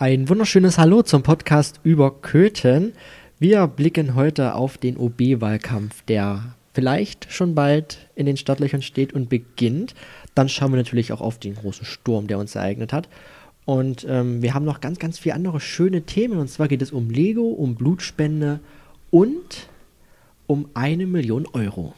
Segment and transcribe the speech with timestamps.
[0.00, 2.92] Ein wunderschönes Hallo zum Podcast über Köthen.
[3.40, 9.28] Wir blicken heute auf den OB-Wahlkampf, der vielleicht schon bald in den Stadtlöchern steht und
[9.28, 9.96] beginnt.
[10.36, 13.08] Dann schauen wir natürlich auch auf den großen Sturm, der uns ereignet hat.
[13.64, 16.38] Und ähm, wir haben noch ganz, ganz viele andere schöne Themen.
[16.38, 18.60] Und zwar geht es um Lego, um Blutspende
[19.10, 19.68] und
[20.46, 21.94] um eine Million Euro.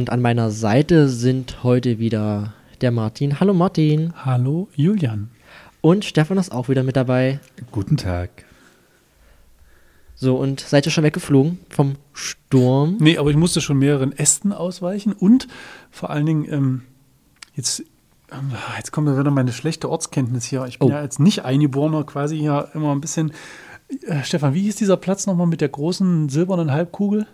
[0.00, 3.38] Und an meiner Seite sind heute wieder der Martin.
[3.38, 4.14] Hallo Martin.
[4.24, 5.28] Hallo Julian.
[5.82, 7.38] Und Stefan ist auch wieder mit dabei.
[7.70, 8.30] Guten Tag.
[10.14, 12.96] So, und seid ihr schon weggeflogen vom Sturm?
[12.98, 15.48] Nee, aber ich musste schon mehreren Ästen ausweichen und
[15.90, 16.82] vor allen Dingen, ähm,
[17.54, 17.80] jetzt,
[18.32, 20.64] ähm, jetzt kommt wieder meine schlechte Ortskenntnis hier.
[20.64, 20.92] Ich bin Oh.
[20.92, 23.32] ja als Nicht-Eingeborener quasi hier immer ein bisschen.
[24.06, 27.26] Äh, Stefan, wie hieß dieser Platz nochmal mit der großen silbernen Halbkugel?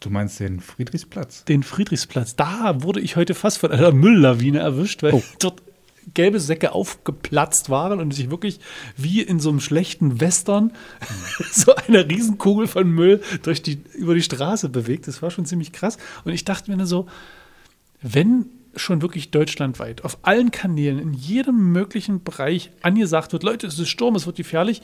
[0.00, 1.44] Du meinst den Friedrichsplatz?
[1.44, 2.36] Den Friedrichsplatz.
[2.36, 5.22] Da wurde ich heute fast von einer Mülllawine erwischt, weil Oh.
[5.40, 5.62] dort
[6.14, 8.60] gelbe Säcke aufgeplatzt waren und sich wirklich
[8.96, 10.72] wie in so einem schlechten Western
[11.50, 15.08] so eine Riesenkugel von Müll durch die, über die Straße bewegt.
[15.08, 15.98] Das war schon ziemlich krass.
[16.24, 17.06] Und ich dachte mir nur so,
[18.02, 23.78] wenn schon wirklich deutschlandweit auf allen Kanälen, in jedem möglichen Bereich angesagt wird, Leute, es
[23.78, 24.82] ist Sturm, es wird gefährlich,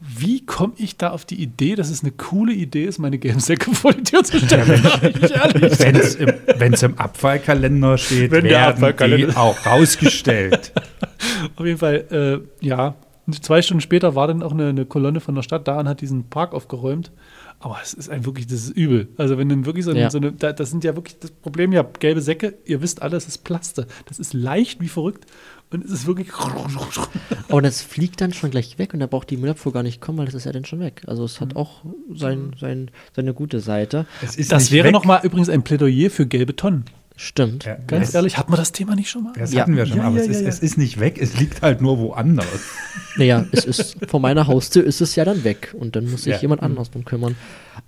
[0.00, 3.40] wie komme ich da auf die Idee, dass es eine coole Idee ist, meine gelben
[3.40, 4.68] Säcke vor die Tür zu stellen?
[4.68, 10.72] Wenn es im, wenn's im Abfallkalender steht, Wenn der werden Abfallkalender- die auch rausgestellt.
[11.56, 12.94] Auf jeden Fall, äh, ja.
[13.42, 16.00] Zwei Stunden später war dann auch eine, eine Kolonne von der Stadt da und hat
[16.00, 17.12] diesen Park aufgeräumt.
[17.60, 19.08] Aber es ist ein wirklich, das ist übel.
[19.18, 20.10] Also wenn dann wirklich so, eine, Ja.
[20.10, 23.16] so eine, da, das sind ja wirklich das Problem, ja, gelbe Säcke, ihr wisst alle,
[23.18, 23.86] es ist Plaste.
[24.06, 25.26] Das ist leicht wie verrückt
[25.70, 26.28] und es ist wirklich.
[27.48, 30.18] Aber das fliegt dann schon gleich weg und da braucht die Müllabfuhr gar nicht kommen,
[30.18, 31.02] weil das ist ja dann schon weg.
[31.06, 31.82] Also es hat auch
[32.14, 34.06] sein, sein, seine gute Seite.
[34.22, 36.84] Es ist Das wäre nochmal übrigens ein Plädoyer für gelbe Tonnen.
[37.20, 37.64] Stimmt.
[37.64, 39.32] Ja, Ganz ehrlich, hat man das Thema nicht schon mal?
[39.36, 39.62] Das Ja.
[39.62, 40.48] hatten wir schon, Ja, aber ja, es, ja, ist, ja.
[40.48, 42.46] es ist nicht weg, es liegt halt nur woanders.
[43.16, 46.34] Naja, es ist vor meiner Haustür ist es ja dann weg und dann muss sich
[46.36, 46.40] Ja.
[46.40, 47.34] jemand anders drum kümmern.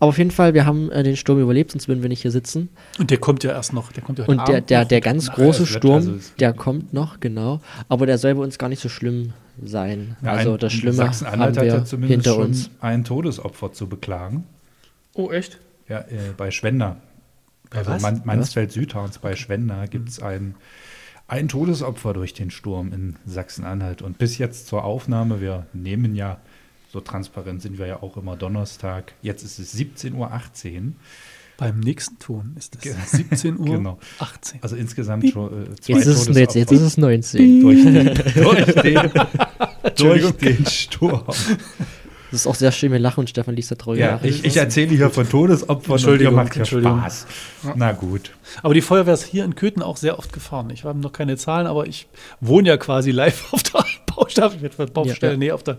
[0.01, 2.33] Aber auf jeden Fall, wir haben äh, den Sturm überlebt, sonst würden wir nicht hier
[2.33, 2.69] sitzen.
[2.99, 3.93] Und der kommt ja erst noch.
[3.93, 6.53] Der kommt ja heute Und der, Abend der, der ganz Na, große Sturm, also der
[6.53, 7.61] kommt noch, genau.
[7.89, 9.33] Aber der soll bei uns gar nicht so schlimm
[9.65, 10.17] sein.
[10.25, 12.71] Ja, also das Schlimme haben Sachsen-Anhalt hat ja wir zumindest hinter uns.
[12.81, 14.43] ein Todesopfer zu beklagen.
[15.15, 15.59] Oh, echt?
[15.89, 16.97] Ja, äh, bei Schwender.
[17.71, 17.93] Also?
[18.01, 20.55] Man, Mansfeld-Südharns bei Schwender gibt es ein,
[21.29, 24.03] ein Todesopfer durch den Sturm in Sachsen-Anhalt.
[24.03, 26.41] Und bis jetzt zur Aufnahme, wir nehmen ja,
[26.93, 30.93] so transparent sind wir ja auch immer Donnerstag, jetzt ist es 17.18 Uhr.
[31.57, 33.99] Beim nächsten Ton ist es 17 Uhr Genau.
[34.19, 34.61] 18.
[34.63, 37.61] Also insgesamt schon äh, zwei Jetzt ist, es, jetzt, jetzt ist es 90.
[37.61, 39.11] durch den, durch den,
[39.95, 41.23] durch den Sturm.
[42.31, 44.57] Das ist auch sehr schön, wir lachen und Stefan liest da traurige Ja, ich, ich
[44.57, 47.01] erzähle hier von Todesopfern und ihr Entschuldigung, macht ja Entschuldigung.
[47.01, 47.27] Spaß.
[47.75, 48.31] Na gut.
[48.63, 50.71] Aber die Feuerwehr ist hier in Köthen auch sehr oft gefahren.
[50.71, 52.07] Ich habe noch keine Zahlen, aber ich
[52.41, 54.51] wohne ja quasi live auf der Baustelle,
[54.93, 55.37] Baustelle, Ja, ja.
[55.37, 55.79] nee, auf der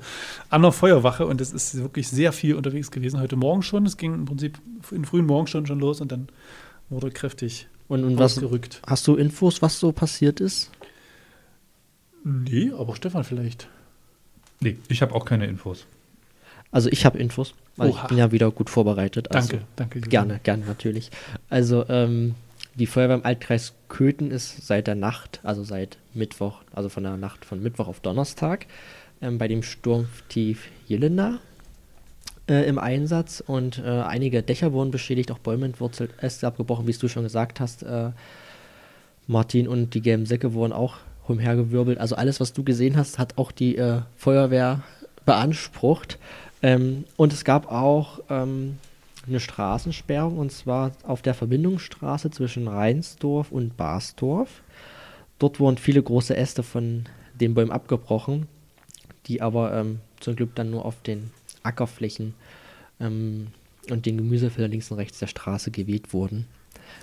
[0.49, 3.19] anderen Feuerwache und es ist wirklich sehr viel unterwegs gewesen.
[3.21, 4.57] Heute Morgen schon, es ging im Prinzip
[4.91, 6.27] in frühen Morgenstunden schon los und dann
[6.89, 8.81] wurde kräftig und, und was, ausgerückt.
[8.87, 10.69] hast du Infos, was so passiert ist?
[12.23, 13.67] Nee, aber Stefan vielleicht.
[14.59, 15.85] Nee, ich habe auch keine Infos.
[16.71, 18.03] Also ich habe Infos, weil Oha.
[18.03, 19.33] ich bin ja wieder gut vorbereitet.
[19.35, 19.99] Also Danke, danke.
[19.99, 20.09] Julian.
[20.09, 21.11] Gerne, gerne natürlich.
[21.49, 22.35] Also ähm,
[22.75, 27.17] die Feuerwehr im Altkreis Köthen ist seit der Nacht, also seit Mittwoch, also von der
[27.17, 28.65] Nacht von Mittwoch auf Donnerstag,
[29.21, 31.39] ähm, bei dem Sturm tief Jelena
[32.47, 36.91] äh, im Einsatz und äh, einige Dächer wurden beschädigt, auch Bäume entwurzelt, Äste abgebrochen, wie
[36.91, 38.11] es du schon gesagt hast, äh,
[39.27, 41.99] Martin, und die gelben Säcke wurden auch umhergewirbelt.
[41.99, 44.83] Also alles, was du gesehen hast, hat auch die äh, Feuerwehr
[45.25, 46.17] beansprucht.
[46.61, 48.77] Ähm, und es gab auch ähm,
[49.27, 54.61] eine Straßensperrung und zwar auf der Verbindungsstraße zwischen Reinsdorf und Basdorf.
[55.39, 57.05] Dort wurden viele große Äste von
[57.39, 58.47] den Bäumen abgebrochen,
[59.27, 61.31] die aber ähm, zum Glück dann nur auf den
[61.63, 62.33] Ackerflächen
[62.99, 63.47] ähm,
[63.89, 66.45] und den Gemüsefeldern links und rechts der Straße geweht wurden.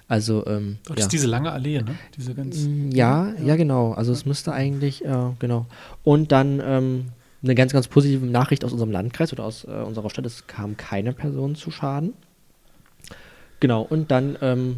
[0.06, 1.02] Also, ähm, Das ja.
[1.04, 1.96] ist diese lange Allee, ne?
[2.16, 2.64] Diese ganz.
[2.64, 3.92] Mm, Ja, ja, genau.
[3.92, 5.66] Also es müsste eigentlich, äh, genau.
[6.04, 7.06] Und dann ähm,
[7.42, 10.26] eine ganz, ganz positive Nachricht aus unserem Landkreis oder aus äh, unserer Stadt.
[10.26, 12.14] Es kam keine Person zu Schaden.
[13.60, 14.76] Genau, und dann, ähm,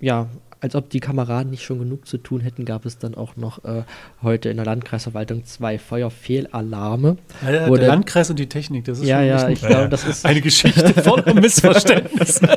[0.00, 0.28] ja,
[0.60, 3.64] als ob die Kameraden nicht schon genug zu tun hätten, gab es dann auch noch
[3.64, 3.82] äh,
[4.22, 7.18] heute in der Landkreisverwaltung zwei Feuerfehlalarme.
[7.44, 10.24] Ja, ja, der Landkreis und die Technik, das ist Ja, ja, ich glaube, das ist
[10.26, 12.48] eine Geschichte voller Missverständnisse.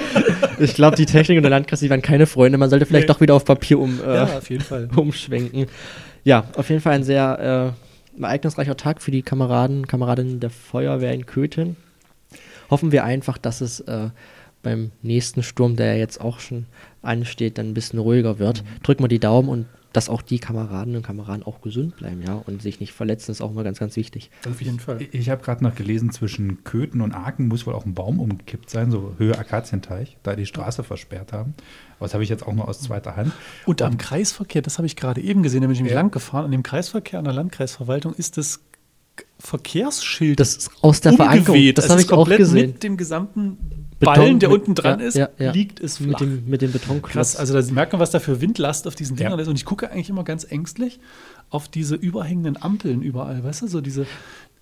[0.58, 2.58] ich glaube, die Technik und der Landkreis, die waren keine Freunde.
[2.58, 3.14] Man sollte vielleicht Nee.
[3.14, 4.28] doch wieder auf Papier um, äh, Ja,
[4.94, 5.66] umschwenken.
[6.24, 7.85] Ja, auf jeden Fall ein sehr äh,
[8.24, 11.76] ereignisreicher Tag für die Kameraden, Kameradinnen der Feuerwehr in Köthen.
[12.70, 14.10] Hoffen wir einfach, dass es äh,
[14.62, 16.66] beim nächsten Sturm, der ja jetzt auch schon
[17.02, 18.64] ansteht, dann ein bisschen ruhiger wird.
[18.82, 19.66] Drücken wir die Daumen und
[19.96, 23.40] dass auch die Kameradinnen und Kameraden auch gesund bleiben, ja, und sich nicht verletzen, ist
[23.40, 24.30] auch mal ganz, ganz wichtig.
[24.48, 25.00] Auf jeden Fall.
[25.00, 28.20] Ich- Ich habe gerade noch gelesen, zwischen Köthen und Aachen muss wohl auch ein Baum
[28.20, 31.54] umgekippt sein, so Höhe Akazienteich, da die Straße versperrt haben.
[31.98, 33.32] Aber das habe ich jetzt auch nur aus zweiter Hand.
[33.64, 36.00] Und am Kreisverkehr, das habe ich gerade eben gesehen, da bin ich nämlich Ja.
[36.00, 36.44] lang gefahren.
[36.44, 38.60] An dem Kreisverkehr, an der Landkreisverwaltung ist das
[39.38, 41.56] Verkehrsschild Das ist aus der Verankerung.
[41.56, 41.78] umgeweht.
[41.78, 42.72] Das Es habe ich auch gesehen.
[42.72, 43.56] Mit dem gesamten
[44.00, 45.52] Beton- Ballen, der mit- unten dran ja, ist, ja, ja.
[45.52, 46.20] liegt es flach.
[46.20, 47.12] Mit dem, mit dem Betonklotz.
[47.12, 49.40] Krass, also da merkt man, was da für Windlast auf diesen Dingern Ja.
[49.42, 49.48] ist.
[49.48, 51.00] Und ich gucke eigentlich immer ganz ängstlich
[51.50, 54.06] auf diese überhängenden Ampeln überall, weißt du, so diese,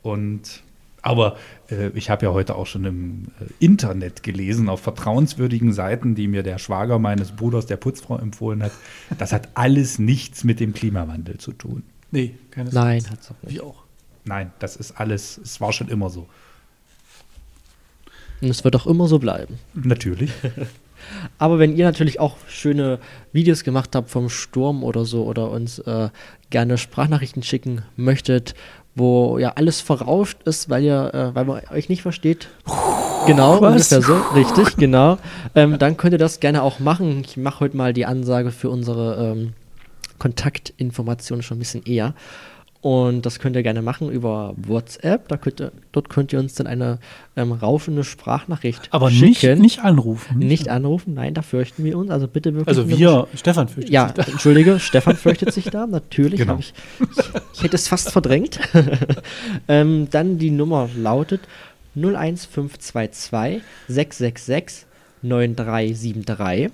[0.03, 0.63] Und
[1.05, 1.37] aber
[1.69, 6.29] äh, ich habe ja heute auch schon im äh, Internet gelesen, auf vertrauenswürdigen Seiten, die
[6.29, 8.71] mir der Schwager meines Bruders, der Putzfrau, empfohlen hat.
[9.19, 11.83] Das hat alles nichts mit dem Klimawandel zu tun.
[12.13, 13.11] Nee, keine Nein, Chance.
[13.11, 13.55] hat's auch nicht.
[13.55, 13.83] Wie auch.
[14.25, 16.29] Nein, das ist alles, es war schon immer so.
[18.41, 19.59] Und es wird auch immer so bleiben.
[19.75, 20.31] Natürlich.
[21.39, 23.01] Aber wenn ihr natürlich auch schöne
[23.33, 26.11] Videos gemacht habt vom Sturm oder so oder uns äh,
[26.51, 28.55] gerne Sprachnachrichten schicken möchtet,
[28.95, 32.49] wo ja alles verrauscht ist, weil ihr, äh, weil man euch nicht versteht.
[33.25, 33.93] Genau, Was?
[33.93, 35.17] ungefähr so, richtig, genau.
[35.55, 37.23] Ähm, dann könnt ihr das gerne auch machen.
[37.25, 39.53] Ich mache heute mal die Ansage für unsere ähm,
[40.23, 42.15] Kontaktinformationen schon ein bisschen eher.
[42.81, 45.29] Und das könnt ihr gerne machen über WhatsApp.
[45.29, 46.99] Da könnt ihr, dort könnt ihr uns dann eine
[47.37, 49.61] ähm, rauschende Sprachnachricht Aber nicht, schicken.
[49.61, 50.39] nicht anrufen.
[50.39, 52.11] Nicht anrufen, nein, da fürchten wir uns.
[52.11, 52.67] Also bitte wirklich.
[52.77, 54.33] Also wir, Stefan fürchtet Ja, sich da.
[54.33, 56.41] entschuldige, Stefan fürchtet sich da, natürlich.
[56.41, 56.57] Genau.
[56.59, 58.59] Ich, ich, ich hätte es fast verdrängt.
[59.69, 61.43] ähm, dann die Nummer lautet
[61.95, 64.87] 01522 666
[65.23, 66.71] 9373.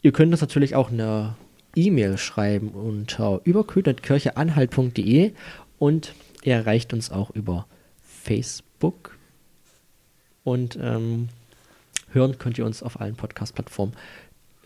[0.00, 1.34] Ihr könnt uns natürlich auch eine
[1.78, 5.32] E-Mail schreiben unter überkötnerkircheanhalt.de
[5.78, 7.66] und ihr erreicht uns auch über
[8.02, 9.16] Facebook.
[10.42, 11.28] Und ähm,
[12.10, 13.92] hören könnt ihr uns auf allen Podcast-Plattformen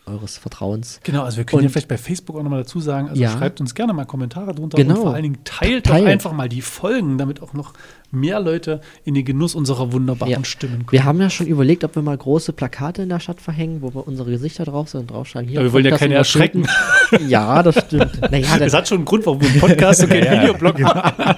[0.05, 0.99] eures Vertrauens.
[1.03, 3.31] Genau, also wir können ja Und- vielleicht bei Facebook auch nochmal dazu sagen, also Ja.
[3.31, 4.95] schreibt uns gerne mal Kommentare drunter Genau.
[4.95, 6.03] und vor allen Dingen teilt, Teilt.
[6.05, 7.73] doch einfach mal die Folgen, damit auch noch
[8.11, 10.43] mehr Leute in den Genuss unserer wunderbaren Ja.
[10.43, 10.91] Stimmen kommen.
[10.91, 13.93] Wir haben ja schon überlegt, ob wir mal große Plakate in der Stadt verhängen, wo
[13.93, 15.47] wir unsere Gesichter drauf sind und draufschreiben.
[15.49, 16.67] Hier, Aber wir wollen ja keine überschritten.
[17.27, 18.19] Ja, das stimmt.
[18.29, 20.41] Naja, das hat schon einen Grund, warum wir einen Podcast und keinen Ja, ja.
[20.43, 21.33] Videoblog haben.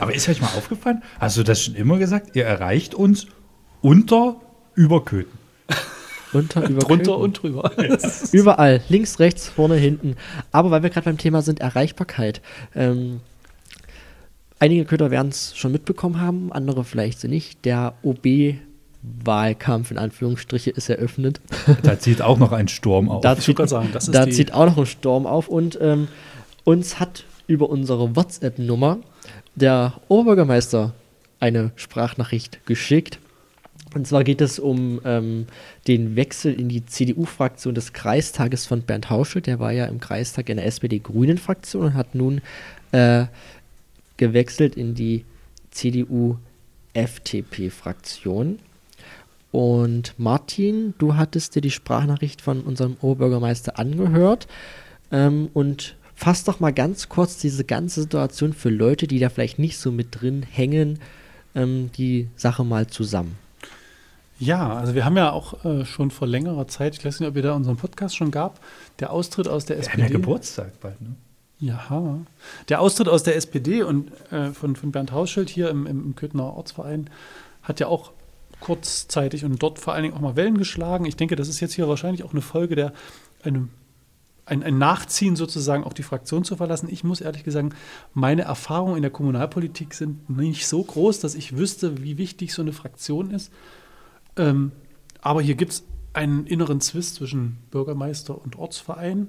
[0.00, 1.02] Aber ist euch mal aufgefallen?
[1.20, 2.34] Hast du das schon immer gesagt?
[2.36, 3.26] Ihr erreicht uns
[3.82, 4.36] unter
[4.74, 5.43] Überköten.
[6.34, 7.22] Unter, über Drunter Köthen.
[7.22, 7.72] und drüber.
[8.32, 10.16] Überall, links, rechts, vorne, hinten.
[10.52, 12.40] Aber weil wir gerade beim Thema sind, Erreichbarkeit.
[12.74, 13.20] Ähm,
[14.58, 17.64] einige Köter werden es schon mitbekommen haben, andere vielleicht so nicht.
[17.64, 21.40] Der OB-Wahlkampf in Anführungsstriche ist eröffnet.
[21.82, 23.22] Da zieht auch noch ein Sturm auf.
[23.22, 26.08] Da Ich zieht, sagen, das ist da zieht auch noch ein Sturm auf und ähm,
[26.64, 28.98] uns hat über unsere WhatsApp-Nummer
[29.54, 30.94] der Oberbürgermeister
[31.40, 33.18] eine Sprachnachricht geschickt.
[33.94, 35.46] Und zwar geht es um ähm,
[35.86, 39.40] den Wechsel in die CDU-Fraktion des Kreistages von Bernd Hauschel.
[39.40, 42.40] Der war ja im Kreistag in der SPD-Grünen-Fraktion und hat nun
[42.92, 43.26] äh,
[44.16, 45.24] gewechselt in die
[45.70, 48.58] CDU-FDP-Fraktion.
[49.52, 54.48] Und Martin, du hattest dir die Sprachnachricht von unserem Oberbürgermeister angehört
[55.12, 59.60] ähm, und fass doch mal ganz kurz diese ganze Situation für Leute, die da vielleicht
[59.60, 60.98] nicht so mit drin hängen,
[61.54, 63.43] ähm, die Sache mal zusammen.
[64.38, 67.36] Ja, also wir haben ja auch äh, schon vor längerer Zeit, ich weiß nicht, ob
[67.36, 68.58] ihr da unseren Podcast schon gab,
[68.98, 70.20] der Austritt aus der Wir haben ja SPD.
[70.20, 71.14] Geburtstag bald, ne?
[71.60, 72.18] Ja,
[72.68, 76.52] der Austritt aus der SPD und äh, von, von Bernd Hauschild hier im, im, Köthener
[76.52, 77.08] Ortsverein
[77.62, 78.10] hat ja auch
[78.60, 81.06] kurzzeitig und dort vor allen Dingen auch mal Wellen geschlagen.
[81.06, 82.92] Ich denke, das ist jetzt hier wahrscheinlich auch eine Folge der
[83.44, 83.68] eine,
[84.46, 86.88] ein, ein Nachziehen sozusagen auch die Fraktion zu verlassen.
[86.90, 87.74] Ich muss ehrlich gesagt,
[88.12, 92.62] meine Erfahrungen in der Kommunalpolitik sind nicht so groß, dass ich wüsste, wie wichtig so
[92.62, 93.50] eine Fraktion ist.
[94.36, 94.72] Ähm,
[95.20, 99.28] aber hier gibt es einen inneren Zwist zwischen Bürgermeister und Ortsverein,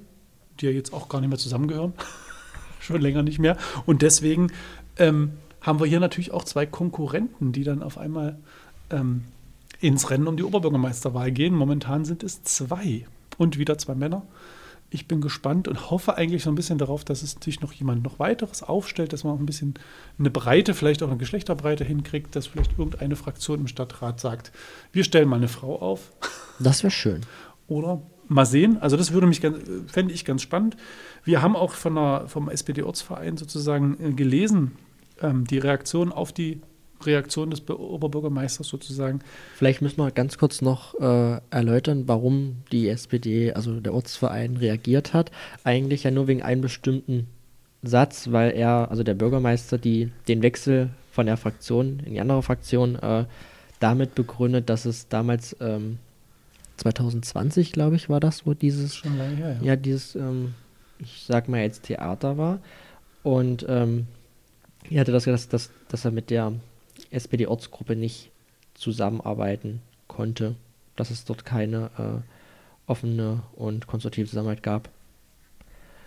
[0.60, 1.92] die ja jetzt auch gar nicht mehr zusammengehören.
[2.80, 3.56] Schon länger nicht mehr.
[3.84, 4.52] Und deswegen
[4.98, 8.38] ähm, haben wir hier natürlich auch zwei Konkurrenten, die dann auf einmal
[8.90, 9.24] ähm,
[9.80, 11.54] ins Rennen um die Oberbürgermeisterwahl gehen.
[11.54, 13.06] Momentan sind es zwei
[13.38, 14.22] und wieder zwei Männer.
[14.88, 18.04] Ich bin gespannt und hoffe eigentlich so ein bisschen darauf, dass es sich noch jemand
[18.04, 19.74] noch weiteres aufstellt, dass man auch ein bisschen
[20.18, 24.52] eine Breite, vielleicht auch eine Geschlechterbreite hinkriegt, dass vielleicht irgendeine Fraktion im Stadtrat sagt,
[24.92, 26.12] wir stellen mal eine Frau auf.
[26.58, 27.22] Das wäre schön.
[27.66, 28.78] Oder mal sehen.
[28.80, 30.76] Also das würde mich ganz, fände ich ganz spannend.
[31.24, 34.72] Wir haben auch von der, vom SPD-Ortsverein sozusagen äh, gelesen,
[35.20, 36.60] ähm, die Reaktion auf die
[37.06, 39.20] Reaktion des Be- Oberbürgermeisters sozusagen.
[39.54, 45.14] Vielleicht müssen wir ganz kurz noch äh, erläutern, warum die SPD, also der Ortsverein, reagiert
[45.14, 45.30] hat.
[45.64, 47.26] Eigentlich ja nur wegen einem bestimmten
[47.82, 52.42] Satz, weil er, also der Bürgermeister, die, den Wechsel von der Fraktion in die andere
[52.42, 53.24] Fraktion äh,
[53.80, 55.98] damit begründet, dass es damals ähm,
[56.78, 60.54] 2020, glaube ich, war das, wo dieses Schon lange her, ja, dieses, ähm,
[60.98, 62.58] ich sag mal jetzt Theater war.
[63.22, 64.06] Und ähm,
[64.90, 66.52] er hatte das, dass, dass, dass er mit der
[67.16, 68.30] SPD-Ortsgruppe nicht
[68.74, 70.54] zusammenarbeiten konnte,
[70.94, 74.88] dass es dort keine äh, offene und konstruktive Zusammenarbeit gab.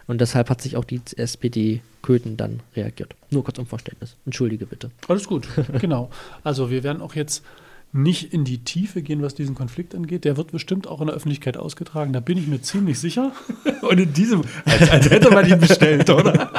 [0.08, 3.16] Und deshalb hat sich auch die SPD Köthen dann reagiert.
[3.30, 4.16] Nur kurz um Verständnis.
[4.26, 4.90] Entschuldige bitte.
[5.08, 5.48] Alles gut,
[5.80, 6.10] genau.
[6.44, 7.44] Also wir werden auch jetzt
[7.92, 10.24] nicht in die Tiefe gehen, was diesen Konflikt angeht.
[10.24, 12.14] Der wird bestimmt auch in der Öffentlichkeit ausgetragen.
[12.14, 13.32] Da bin ich mir ziemlich sicher.
[13.82, 16.52] Und in diesem, als, als hätte man ihn bestellt, oder?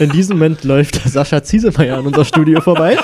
[0.00, 2.96] In diesem Moment läuft Sascha Ziesemeyer an unser Studio vorbei.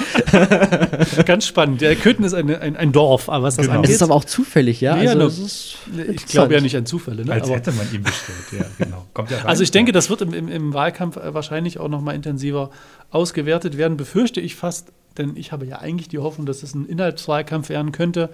[1.24, 1.80] Ganz spannend.
[1.80, 3.74] Der Köthen ist eine, ein, ein Dorf, aber was das Genau.
[3.74, 3.94] Es angeht.
[3.94, 4.96] ist aber auch zufällig, ja.
[4.96, 5.76] Ja, also, ne, es ist
[6.08, 7.24] ich glaube ja nicht an Zufälle.
[7.24, 7.32] Ne?
[7.32, 9.06] Als Aber, hätte man ihn bestellt, ja, genau.
[9.12, 9.46] Kommt ja rein.
[9.46, 12.70] also ich denke, das wird im, im, im Wahlkampf äh, wahrscheinlich auch noch mal intensiver
[13.10, 16.86] ausgewertet werden, befürchte ich fast, denn ich habe ja eigentlich die Hoffnung, dass es ein
[16.86, 18.30] Inhaltswahlkampf werden könnte,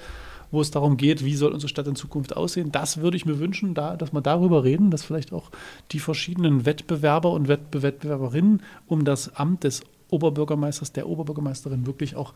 [0.51, 2.71] wo es darum geht, wie soll unsere Stadt in Zukunft aussehen.
[2.71, 5.51] Das würde ich mir wünschen, da, dass wir darüber reden, dass vielleicht auch
[5.91, 12.35] die verschiedenen Wettbewerber und Wettbe Wettbewerberinnen um das Amt des Oberbürgermeisters, der Oberbürgermeisterin wirklich auch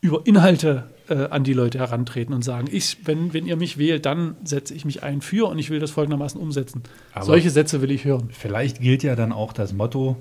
[0.00, 4.04] über Inhalte äh, an die Leute herantreten und sagen, ich, wenn, wenn ihr mich wählt,
[4.04, 6.82] dann setze ich mich ein für und ich will das folgendermaßen umsetzen.
[7.14, 8.28] Aber- Solche Sätze will ich hören.
[8.32, 10.16] Vielleicht gilt ja dann auch das Motto,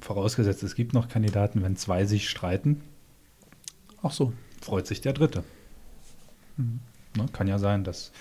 [0.00, 2.80] vorausgesetzt es gibt noch Kandidaten, wenn zwei sich streiten,
[4.02, 4.32] Ach so.
[4.60, 5.44] freut sich der Dritte.
[6.56, 8.12] Ne, kann ja sein, dass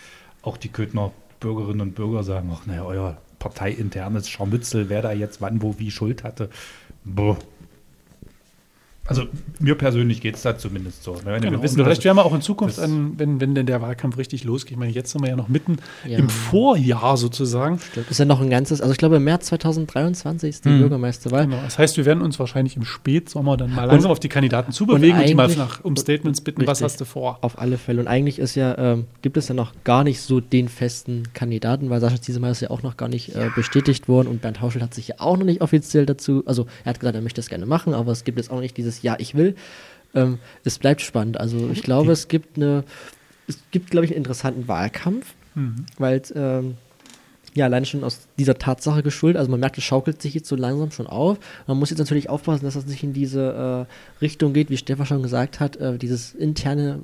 [0.42, 5.42] auch die Köthner Bürgerinnen und Bürger sagen, ach naja, euer parteiinternes Scharmützel, wer da jetzt
[5.42, 6.50] wann, wo, wie Schuld hatte.
[7.06, 7.38] Boah.
[9.10, 9.24] Also
[9.60, 11.13] mir persönlich geht es da zumindest so.
[11.16, 11.20] ne?
[11.25, 11.54] Wenn Genau.
[11.58, 14.18] wir wissen, Vielleicht dass- werden wir auch in Zukunft, an, wenn, wenn denn der Wahlkampf
[14.18, 14.74] richtig losgeht.
[14.74, 16.18] Ich meine, jetzt sind wir ja noch mitten Ja.
[16.20, 17.80] im Vorjahr sozusagen.
[17.96, 20.80] Das ist ja noch ein ganzes, also ich glaube im März 2023 ist die Hm.
[20.80, 21.46] Bürgermeisterwahl.
[21.48, 21.62] Genau.
[21.63, 25.18] Das heißt, wir werden uns wahrscheinlich im Spätsommer dann mal langsam auf die Kandidaten zubewegen
[25.20, 26.84] und, die mal nach, um Statements bitten, was Richtig.
[26.86, 27.39] hast du vor?
[27.42, 28.01] Auf alle Fälle.
[28.01, 31.89] Und eigentlich ist ja, ähm, gibt es ja noch gar nicht so den festen Kandidaten,
[31.89, 34.82] weil Sascha Ziesemeyer ist ja auch noch gar nicht äh, bestätigt worden und Bernd Hauschel
[34.82, 37.50] hat sich ja auch noch nicht offiziell dazu, also er hat gesagt, er möchte das
[37.50, 39.56] gerne machen, aber es gibt jetzt auch noch nicht dieses Ja, ich will.
[40.15, 41.39] Ähm, es bleibt spannend.
[41.39, 42.84] Also ich glaube, es gibt eine,
[43.48, 45.86] es gibt, glaube ich, einen interessanten Wahlkampf, Mhm.
[45.98, 46.75] weil es ähm,
[47.56, 50.56] ja allein schon aus dieser Tatsache geschuldet, also man merkt, es schaukelt sich jetzt so
[50.56, 51.39] langsam schon auf.
[51.65, 55.08] Man muss jetzt natürlich aufpassen, dass das nicht in diese äh, Richtung geht, wie Stefan
[55.08, 57.00] schon gesagt hat, äh, dieses interne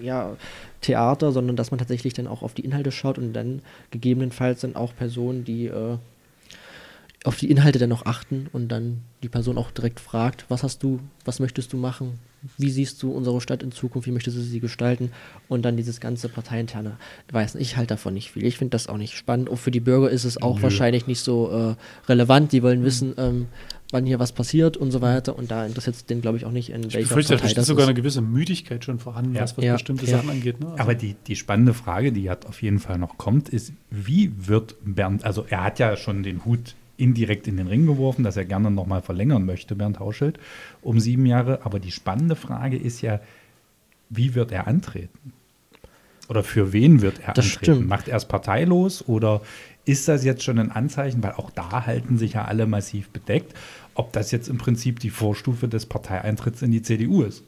[0.00, 0.36] ja,
[0.80, 4.76] Theater, sondern dass man tatsächlich dann auch auf die Inhalte schaut und dann gegebenenfalls dann
[4.76, 5.96] auch Personen, die äh,
[7.28, 10.82] auf die Inhalte dann noch achten und dann die Person auch direkt fragt, was hast
[10.82, 12.18] du, was möchtest du machen,
[12.56, 15.10] wie siehst du unsere Stadt in Zukunft, wie möchtest du sie gestalten
[15.48, 16.96] und dann dieses ganze parteiinterne,
[17.30, 18.44] weiß nicht, ich halte davon nicht viel.
[18.44, 19.48] Ich finde das auch nicht spannend.
[19.48, 20.62] Und für die Bürger ist es auch Nö.
[20.62, 22.52] wahrscheinlich nicht so äh, relevant.
[22.52, 23.46] Die wollen wissen, ähm,
[23.90, 25.36] wann hier was passiert und so weiter.
[25.36, 27.66] Und da interessiert es den, glaube ich, auch nicht, in Ich welcher Partei ist das
[27.66, 27.88] sogar ist.
[27.88, 29.42] eine gewisse Müdigkeit schon vorhanden, Ja.
[29.42, 30.16] was, was Ja, bestimmte ja.
[30.18, 30.60] Sachen angeht.
[30.60, 30.66] Ne?
[30.68, 34.32] Also- Aber die, die spannende Frage, die jetzt auf jeden Fall noch kommt, ist, wie
[34.46, 38.36] wird Bernd, also er hat ja schon den Hut indirekt in den Ring geworfen, dass
[38.36, 40.38] er gerne nochmal verlängern möchte, Bernd Hauschild,
[40.82, 41.64] um sieben Jahre.
[41.64, 43.20] Aber die spannende Frage ist ja,
[44.10, 45.32] wie wird er antreten?
[46.28, 47.64] Oder für wen wird er Das antreten?
[47.64, 47.88] stimmt.
[47.88, 49.40] Macht er es parteilos oder
[49.86, 53.54] ist das jetzt schon ein Anzeichen, weil auch da halten sich ja alle massiv bedeckt,
[53.94, 57.42] ob das jetzt im Prinzip die Vorstufe des Parteieintritts in die CDU ist?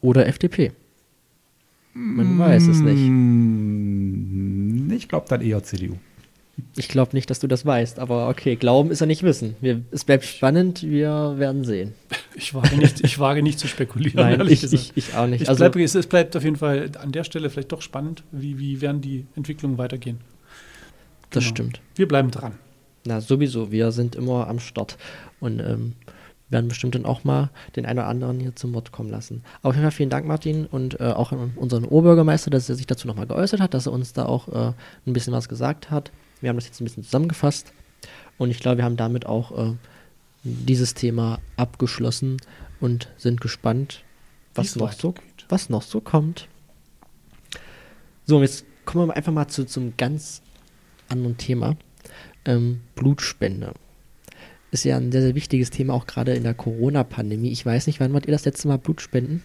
[0.00, 0.70] Oder FDP.
[1.94, 3.08] Man weiß es nicht.
[3.10, 5.96] Mm, Ich glaube dann eher CDU.
[6.76, 9.56] Ich glaube nicht, dass du das weißt, aber okay, glauben ist ja nicht wissen.
[9.60, 11.94] Wir, es bleibt spannend, wir werden sehen.
[12.34, 14.92] ich, wage nicht, ich wage nicht zu spekulieren, Nein, ehrlich ich, gesagt.
[14.96, 15.42] ich, ich auch nicht.
[15.42, 18.24] Ich Also, bleib, es, es bleibt auf jeden Fall an der Stelle vielleicht doch spannend,
[18.32, 20.18] wie, wie werden die Entwicklungen weitergehen.
[21.30, 21.54] das genau.
[21.54, 21.80] stimmt.
[21.94, 22.54] Wir bleiben dran.
[23.04, 24.98] Na, sowieso, wir sind immer am Start
[25.40, 25.94] und ähm,
[26.50, 29.42] werden bestimmt dann auch mal den einen oder anderen hier zum Wort kommen lassen.
[29.62, 32.86] Auf jeden Fall vielen Dank, Martin, und äh, auch an unseren Oberbürgermeister, dass er sich
[32.86, 34.72] dazu nochmal geäußert hat, dass er uns da auch äh,
[35.06, 36.10] ein bisschen was gesagt hat.
[36.40, 37.72] Wir haben das jetzt ein bisschen zusammengefasst
[38.36, 39.74] und ich glaube, wir haben damit auch äh,
[40.44, 42.38] dieses Thema abgeschlossen
[42.80, 44.02] und sind gespannt,
[44.54, 45.14] was noch, so,
[45.48, 46.48] was noch so kommt.
[48.26, 50.42] So, jetzt kommen wir einfach mal zu, zum ganz
[51.08, 51.76] anderen Thema.
[52.44, 53.74] Ähm, Blutspende.
[54.70, 57.50] Ist ja ein sehr, sehr wichtiges Thema, auch gerade in der Corona-Pandemie.
[57.50, 59.42] Ich weiß nicht, wann wart ihr das letzte Mal Blut spenden?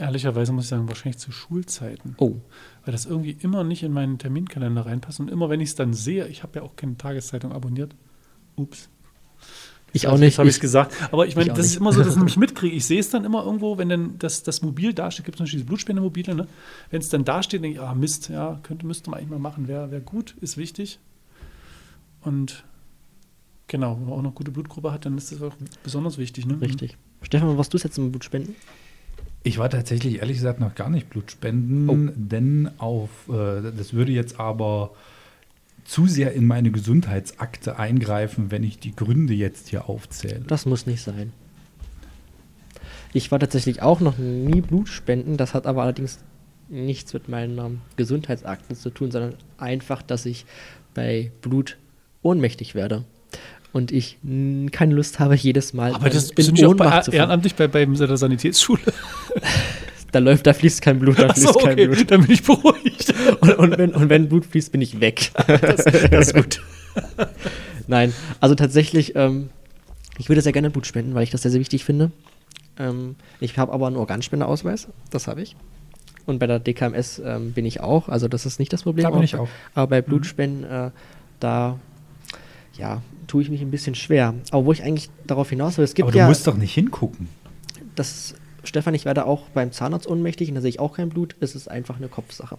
[0.00, 2.14] Ehrlicherweise muss ich sagen, wahrscheinlich zu Schulzeiten.
[2.18, 2.36] Oh,
[2.84, 5.20] Weil das irgendwie immer nicht in meinen Terminkalender reinpasst.
[5.20, 7.94] Und immer wenn ich es dann sehe, ich habe ja auch keine Tageszeitung abonniert.
[8.56, 8.88] Ups.
[9.92, 10.38] ich auch Also, nicht.
[10.38, 10.94] Habe ich es gesagt.
[11.12, 11.80] Aber ich meine, das ist nicht.
[11.80, 12.74] immer so, dass ich mich mitkriege.
[12.74, 15.56] Ich sehe es dann immer irgendwo, wenn dann das, das Mobil dasteht, gibt es natürlich
[15.62, 16.46] diese Blutspendemobile, ne?
[16.90, 19.68] Wenn es dann dasteht, denke ich, ah Mist, ja, könnte, müsste man eigentlich mal machen.
[19.68, 20.98] Wäre wär gut, ist wichtig.
[22.22, 22.64] Und
[23.66, 26.46] genau, wenn man auch eine gute Blutgruppe hat, dann ist das auch besonders wichtig.
[26.46, 26.60] Ne?
[26.60, 26.96] Richtig.
[27.22, 28.54] Stefan, warst du jetzt zum Blut spenden?
[29.42, 32.12] Ich war tatsächlich ehrlich gesagt noch gar nicht Blutspenden, Oh.
[32.14, 34.90] denn auf, äh, das würde jetzt aber
[35.84, 40.42] zu sehr in meine Gesundheitsakte eingreifen, wenn ich die Gründe jetzt hier aufzähle.
[40.46, 41.32] Das muss nicht sein.
[43.12, 45.36] Ich war tatsächlich auch noch nie Blutspenden.
[45.36, 46.18] Das hat aber allerdings
[46.68, 50.44] nichts mit meiner Gesundheitsakten zu tun, sondern einfach, dass ich
[50.94, 51.78] bei Blut
[52.22, 53.04] ohnmächtig werde.
[53.72, 54.18] Und ich
[54.72, 57.84] keine Lust habe, jedes Mal Aber das bist du nicht auch bei, ehrenamtlich bei, bei
[57.84, 58.80] der Sanitätsschule?
[60.12, 62.10] Da läuft, da fließt kein Blut, da fließt so, kein okay, Blut.
[62.10, 63.14] dann bin ich beruhigt.
[63.40, 65.30] Und, und, wenn, und wenn Blut fließt, bin ich weg.
[65.46, 66.60] Das, das ist gut.
[67.86, 69.50] Nein, also tatsächlich, ähm,
[70.18, 72.10] ich würde sehr gerne Blut spenden, weil ich das sehr, sehr wichtig finde.
[72.78, 75.54] Ähm, ich habe aber einen Organspendeausweis, das habe ich.
[76.26, 79.04] Und bei der DKMS ähm, bin ich auch, also das ist nicht das Problem.
[79.04, 79.48] Da bin aber, ich auch.
[79.74, 80.90] aber bei Blutspenden, äh,
[81.38, 81.78] da
[82.80, 84.34] ja, tue ich mich ein bisschen schwer.
[84.50, 86.74] Aber wo ich eigentlich darauf hinaus will, es gibt Aber du ja, musst doch nicht
[86.74, 87.28] hingucken.
[87.94, 88.34] das,
[88.64, 91.36] Stefan, ich werde auch beim Zahnarzt ohnmächtig und da sehe ich auch kein Blut.
[91.40, 92.58] Es ist einfach eine Kopfsache.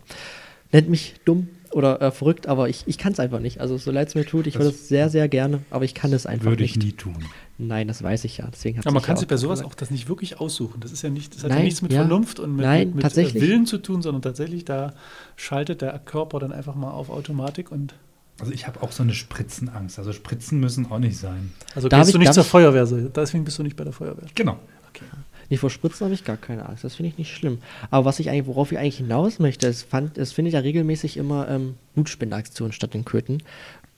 [0.74, 3.60] Nennt mich dumm oder äh, verrückt, aber ich, ich kann es einfach nicht.
[3.60, 5.94] Also so leid es mir tut, ich Das würde es sehr, sehr gerne, aber ich
[5.94, 6.86] kann es einfach Würde ich nicht.
[6.86, 7.18] nie tun.
[7.58, 8.48] Nein, das weiß ich ja.
[8.50, 9.74] Deswegen Ja, man kann ja sich bei sowas gesagt.
[9.74, 10.80] auch das nicht wirklich aussuchen.
[10.80, 12.00] Das ist ja nicht, das hat ja Nein, nichts mit ja.
[12.00, 13.44] Vernunft und mit, Nein, mit, mit tatsächlich.
[13.44, 14.94] äh, Willen zu tun, sondern tatsächlich, da
[15.36, 17.94] schaltet der Körper dann einfach mal auf Automatik und
[18.42, 19.98] Also ich habe auch so eine Spritzenangst.
[20.00, 21.51] Also Spritzen müssen auch nicht sein.
[21.75, 22.86] also gehst ich- du nicht zur Feuerwehr.
[22.86, 22.98] so.
[23.10, 24.25] Deswegen bist du nicht bei der Feuerwehr.
[24.36, 24.58] Genau.
[24.90, 25.06] Okay.
[25.50, 26.84] Nee, vor Spritzen habe ich gar keine Angst.
[26.84, 27.60] Das finde ich nicht schlimm.
[27.92, 31.18] Aber was ich eigentlich, worauf ich eigentlich hinaus möchte, es, fand, es findet ja regelmäßig
[31.18, 33.44] immer ähm, Blutspendeaktionen statt in Köthen.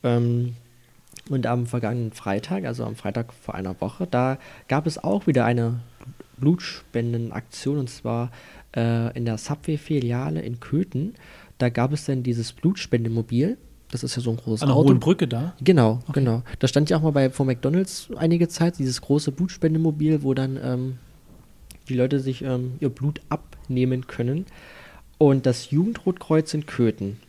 [0.03, 0.55] Ähm,
[1.29, 5.45] und am vergangenen Freitag, also am Freitag vor einer Woche, da gab es auch wieder
[5.45, 5.79] eine
[6.37, 8.31] Blutspendenaktion und zwar
[8.75, 11.15] äh, in der Subway-Filiale in Köthen.
[11.57, 13.57] Da gab es dann dieses Blutspendemobil.
[13.93, 14.89] Das ist ja so ein großes An der Auto.
[14.89, 15.53] Hohen Brücke da.
[15.63, 16.41] Genau, genau.
[16.57, 20.59] Da stand ja auch mal bei vor McDonalds einige Zeit, dieses große Blutspendemobil, wo dann
[20.63, 20.97] ähm,
[21.87, 24.47] die Leute sich ähm, ihr Blut abnehmen können.
[25.19, 27.19] Und das Jugendrotkreuz in Köthen,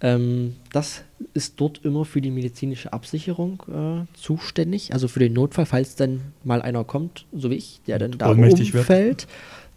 [0.00, 1.02] ähm, das
[1.32, 6.22] ist dort immer für die medizinische Absicherung äh, zuständig, also für den Notfall, falls dann
[6.42, 8.80] mal einer kommt, so wie ich, der dann da ohnmächtig wird.
[8.82, 9.28] umfällt,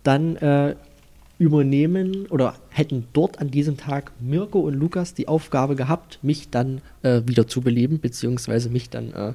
[0.01, 0.75] dann äh,
[1.39, 6.82] übernehmen oder hätten dort an diesem Tag Mirko und Lukas die Aufgabe gehabt, mich dann
[7.04, 9.34] äh, wieder zu beleben, beziehungsweise mich dann äh,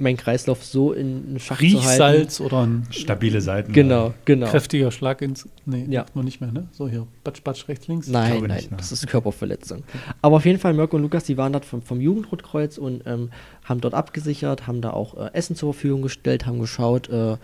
[0.00, 1.76] meinen Kreislauf so in Schach zu halten.
[1.76, 3.72] Riechsalz oder ein Stabile Seiten.
[3.72, 4.46] Genau, genau.
[4.48, 5.48] kräftiger Schlag ins.
[5.66, 6.06] Nee, Ja.
[6.14, 6.68] man nicht mehr, ne?
[6.72, 8.08] So hier, batsch, batsch, rechts, links.
[8.08, 8.78] Nein, nein, nicht, nein.
[8.78, 9.84] das ist Körperverletzung.
[10.22, 13.30] Aber auf jeden Fall, Mirko und Lukas, die waren dort vom, vom Jugendrotkreuz und ähm,
[13.64, 17.36] haben dort abgesichert, haben da auch äh, Essen zur Verfügung gestellt, haben geschaut, äh,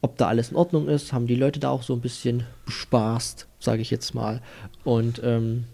[0.00, 3.46] ob da alles in Ordnung ist, haben die Leute da auch so ein bisschen bespaßt,
[3.58, 4.40] sage ich jetzt mal.
[4.84, 5.64] Und ähm,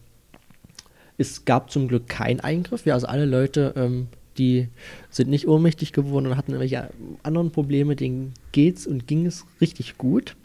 [1.19, 2.87] es gab zum Glück keinen Eingriff.
[2.87, 4.09] Ja, also alle Leute, ähm,
[4.39, 4.69] die
[5.11, 6.91] sind nicht ohnmächtig geworden und hatten irgendwelche
[7.23, 10.37] anderen Probleme, denen geht's und ging es richtig gut.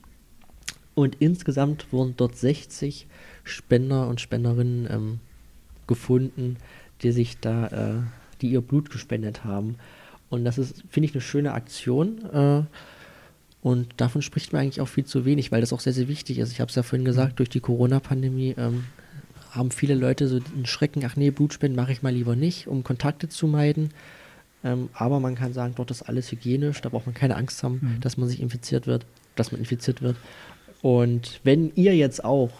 [0.93, 3.07] Und insgesamt wurden dort 60
[3.45, 5.19] Spender und Spenderinnen ähm,
[5.87, 6.57] gefunden,
[7.01, 8.01] die sich da, äh,
[8.41, 9.77] die ihr Blut gespendet haben.
[10.29, 12.25] Und das ist, finde ich, eine schöne Aktion.
[12.31, 12.63] Äh,
[13.62, 16.39] und davon spricht man eigentlich auch viel zu wenig, weil das auch sehr, sehr wichtig
[16.39, 16.52] ist.
[16.52, 18.86] Ich habe es ja vorhin gesagt, durch die Corona-Pandemie ähm,
[19.52, 22.84] haben viele Leute so den Schrecken, ach nee, Blutspenden mache ich mal lieber nicht, um
[22.84, 23.89] Kontakte zu meiden.
[24.63, 27.80] Ähm, aber man kann sagen, dort ist alles hygienisch, da braucht man keine Angst haben,
[27.82, 28.00] Mhm.
[28.02, 30.15] dass man sich infiziert wird, dass man infiziert wird.
[30.82, 32.52] Und wenn ihr jetzt auch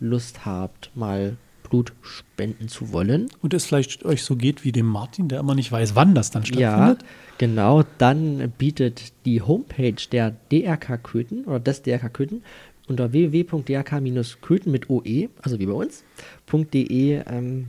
[0.00, 1.36] Lust habt, mal
[1.68, 5.54] Blut spenden zu wollen, Und es vielleicht euch so geht wie dem Martin, der immer
[5.54, 7.04] nicht weiß, wann das dann ja, stattfindet.
[7.38, 12.42] genau, dann bietet die Homepage der DRK Köthen oder des DRK Köthen
[12.88, 16.04] unter www.drk-köthen mit OE, also wie bei uns,
[16.52, 17.66] .de ähm,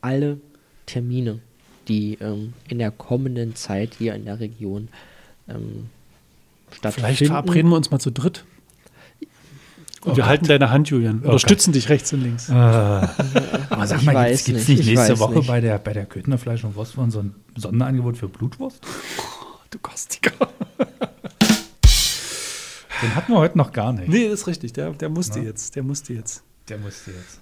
[0.00, 0.38] alle
[0.86, 1.40] Termine,
[1.88, 4.88] die ähm, in der kommenden Zeit hier in der Region
[5.48, 5.88] ähm,
[6.70, 7.06] stattfinden.
[7.06, 8.44] Vielleicht verabreden wir uns mal zu dritt.
[10.04, 11.20] Und wir halten deine Hand, Julian.
[11.20, 11.40] Oder Gott.
[11.42, 12.50] stützen dich rechts und links.
[12.50, 13.12] Aber
[13.86, 15.46] sag Ich mal, gibt es nicht, nicht ich nächste Woche nicht.
[15.48, 18.80] bei der, bei der Köthner Fleisch- und Wurstwurm so ein Sonderangebot für Blutwurst?
[19.70, 20.32] Du Kostiger.
[23.02, 24.08] Den hatten wir heute noch gar nicht.
[24.08, 24.72] Nee, das ist richtig.
[24.74, 25.46] Der, der musste Ja.
[25.46, 25.74] jetzt.
[25.76, 26.42] Der musste jetzt.
[26.68, 27.40] Der musste jetzt.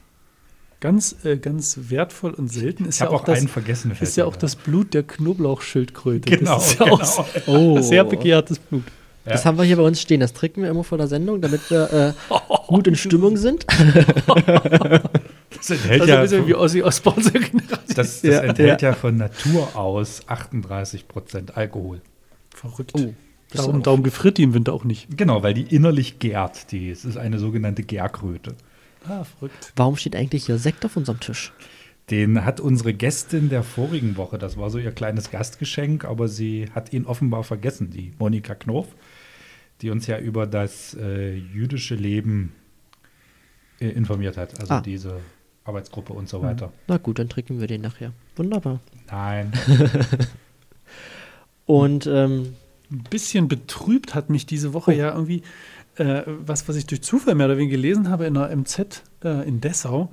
[0.80, 3.90] Ganz, äh, ganz wertvoll und selten ist Ich ja auch auch das, einen vergessen.
[3.94, 6.38] fällt ist ja auch das Blut der Knoblauchschildkröte.
[6.38, 6.96] Genau, das ist ja genau.
[7.02, 7.80] auch Oh.
[7.82, 8.84] sehr begehrtes Blut.
[9.34, 10.20] Das haben wir hier bei uns stehen.
[10.20, 12.34] Das trinken wir immer vor der Sendung, damit wir äh,
[12.66, 13.66] gut in Stimmung sind.
[15.56, 17.62] Das enthält, Also ja, ein bisschen wie Ossi genau.
[17.70, 18.92] das, das Ja, enthält ja.
[18.94, 22.00] von Natur aus 38% Alkohol.
[22.54, 22.92] Verrückt.
[22.94, 23.14] Oh,
[23.50, 25.16] das darum, darum gefriert die im Winter auch nicht.
[25.16, 26.70] Genau, weil die innerlich gärt.
[26.72, 28.54] Die, es ist eine sogenannte Gärkröte.
[29.04, 29.72] Ah, verrückt.
[29.76, 31.52] Warum steht eigentlich hier Sekt auf unserem Tisch?
[32.10, 36.66] Den hat unsere Gästin der vorigen Woche, das war so ihr kleines Gastgeschenk, aber sie
[36.74, 38.88] hat ihn offenbar vergessen, die Monika Knof,
[39.82, 42.52] die uns ja über das äh, jüdische Leben
[43.80, 44.58] äh, informiert hat.
[44.60, 44.80] Also Ah.
[44.80, 45.20] diese
[45.64, 46.72] Arbeitsgruppe und so weiter.
[46.88, 48.12] Na gut, dann trinken wir den nachher.
[48.36, 48.80] Wunderbar.
[49.10, 49.52] Nein.
[51.66, 52.54] Und ähm,
[52.90, 55.42] Ein bisschen betrübt hat mich diese Woche ja irgendwie
[55.96, 59.46] äh, was, was ich durch Zufall mehr oder weniger gelesen habe in der MZ äh,
[59.46, 60.10] in Dessau.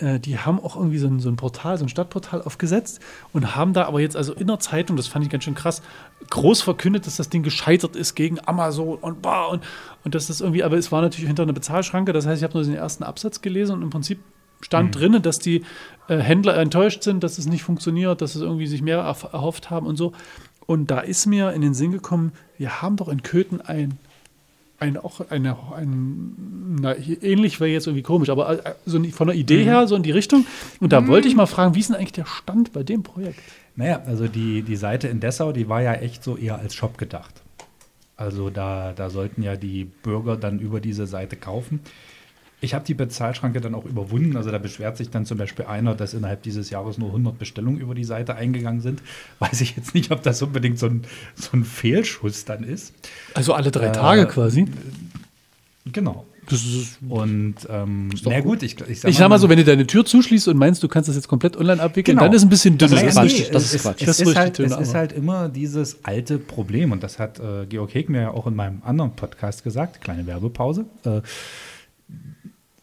[0.00, 3.00] Äh, die haben auch irgendwie so ein, so ein Portal, so ein Stadtportal aufgesetzt
[3.32, 5.82] und haben da aber jetzt also in der Zeitung, das fand ich ganz schön krass,
[6.30, 9.62] groß verkündet, dass das Ding gescheitert ist gegen Amazon und bah und,
[10.04, 12.54] und dass das irgendwie, aber es war natürlich hinter einer Bezahlschranke, das heißt, ich habe
[12.54, 14.20] nur den ersten Absatz gelesen und im Prinzip
[14.62, 15.64] stand drinnen, dass die
[16.08, 19.86] äh, Händler enttäuscht sind, dass es nicht funktioniert, dass es irgendwie sich mehr erhofft haben
[19.86, 20.12] und so.
[20.66, 23.98] Und da ist mir in den Sinn gekommen, wir haben doch in Köthen ein,
[24.80, 29.36] ein auch eine, ein, na, ähnlich wäre jetzt irgendwie komisch, aber äh, so von der
[29.36, 30.46] Idee her, so in die Richtung.
[30.80, 33.40] Und da wollte ich mal fragen, wie ist denn eigentlich der Stand bei dem Projekt?
[33.76, 36.98] Naja, also die, die Seite in Dessau, die war ja echt so eher als Shop
[36.98, 37.42] gedacht.
[38.16, 41.80] Also da, da sollten ja die Bürger dann über diese Seite kaufen.
[42.62, 44.36] Ich habe die Bezahlschranke dann auch überwunden.
[44.36, 47.80] Also da beschwert sich dann zum Beispiel einer, dass innerhalb dieses Jahres nur 100 Bestellungen
[47.80, 49.02] über die Seite eingegangen sind.
[49.38, 51.02] Weiß ich jetzt nicht, ob das unbedingt so ein,
[51.34, 52.92] so ein Fehlschuss dann ist.
[53.34, 54.66] Also alle drei Äh, Tage quasi.
[55.92, 56.26] Genau.
[56.48, 58.44] Das ist, Und ähm, na gut.
[58.58, 60.88] gut, ich, ich ich sag mal so, wenn du deine Tür zuschließt und meinst, du
[60.88, 62.26] kannst das jetzt komplett online abwickeln, Genau.
[62.26, 62.90] dann ist ein bisschen dünn.
[62.90, 64.02] Das Naja, ist Das das ist Quatsch.
[64.06, 67.66] Das ist, ist halt, es ist halt immer dieses alte Problem und das hat äh,
[67.68, 70.86] Georg Heg mir ja auch in meinem anderen Podcast gesagt, kleine Werbepause.
[71.04, 71.20] Äh,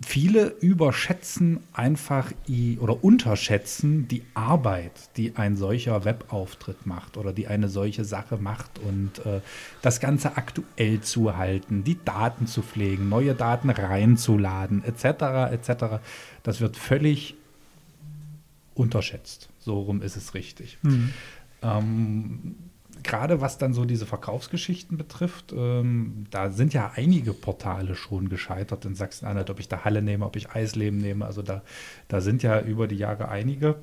[0.05, 2.31] viele überschätzen einfach
[2.79, 8.79] oder unterschätzen die Arbeit, die ein solcher Webauftritt macht oder die eine solche Sache macht
[8.79, 9.41] und äh,
[9.81, 15.51] das Ganze aktuell zu halten, die Daten zu pflegen, neue Daten reinzuladen, etc.
[15.51, 15.99] etc.
[16.43, 17.36] Das wird völlig
[18.75, 19.49] unterschätzt.
[19.60, 20.77] So rum ist es richtig.
[20.83, 21.13] Mhm.
[21.63, 22.55] Ähm,
[23.03, 28.86] Gerade was dann so diese Verkaufsgeschichten betrifft, ähm, da sind ja einige Portale schon gescheitert
[28.86, 31.25] in Sachsen-Anhalt, ob ich da Halle nehme, ob ich Eisleben nehme.
[31.25, 31.62] Also da,
[32.07, 33.75] da sind ja über die Jahre einige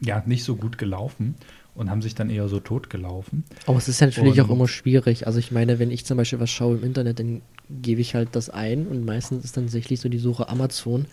[0.00, 1.34] ja nicht so gut gelaufen
[1.74, 3.44] und haben sich dann eher so totgelaufen.
[3.66, 5.26] Aber es ist ja natürlich auch Und- immer schwierig.
[5.26, 8.30] Also ich meine, wenn ich zum Beispiel was schaue im Internet, dann gebe ich halt
[8.32, 11.06] das ein und meistens ist dann tatsächlich so die Suche Amazon.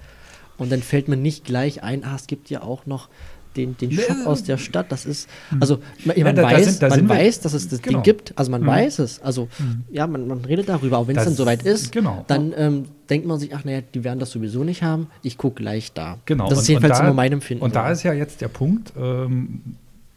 [0.57, 3.09] Und dann fällt mir nicht gleich ein, ah, es gibt ja auch noch
[3.55, 4.91] den, den Shop aus der Stadt.
[4.91, 7.81] Das ist, also man, man da- da weiß, sind- da man weiß, dass es das
[7.81, 7.97] Genau.
[7.99, 8.37] Ding gibt.
[8.37, 9.21] Also man weiß es.
[9.21, 9.47] Also
[9.91, 10.97] ja, man, man redet darüber.
[10.97, 12.23] Aber wenn es dann soweit ist, genau.
[12.27, 15.07] dann ähm, denkt man sich, ach naja, die werden das sowieso nicht haben.
[15.21, 16.17] Ich gucke gleich da.
[16.25, 16.49] Genau.
[16.49, 17.63] Das und- ist jedenfalls und da, immer mein Empfinden.
[17.63, 19.61] Und da ist ja jetzt der Punkt, ähm,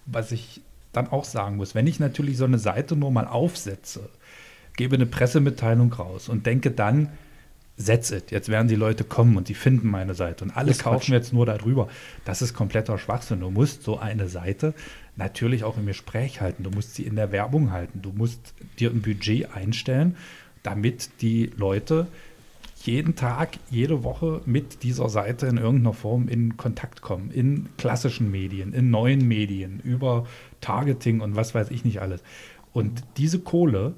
[0.07, 0.61] was ich
[0.93, 1.75] dann auch sagen muss.
[1.75, 4.09] Wenn ich natürlich so eine Seite nur mal aufsetze,
[4.77, 7.09] gebe eine Pressemitteilung raus und denke dann,
[7.77, 10.79] setz it, jetzt werden die Leute kommen und die finden meine Seite und alle Das
[10.79, 11.89] kaufen jetzt nur darüber.
[12.25, 13.41] Das ist kompletter Schwachsinn.
[13.41, 14.75] Du musst so eine Seite
[15.17, 16.63] natürlich auch im Gespräch halten.
[16.63, 18.01] Du musst sie in der Werbung halten.
[18.03, 20.17] Du musst dir ein Budget einstellen,
[20.63, 22.07] damit die Leute
[22.83, 27.31] jeden Tag, jede Woche mit dieser Seite in irgendeiner Form in Kontakt kommen.
[27.31, 30.27] In klassischen Medien, in neuen Medien, über
[30.61, 32.23] Targeting und was weiß ich nicht alles.
[32.73, 33.95] Und diese Kohle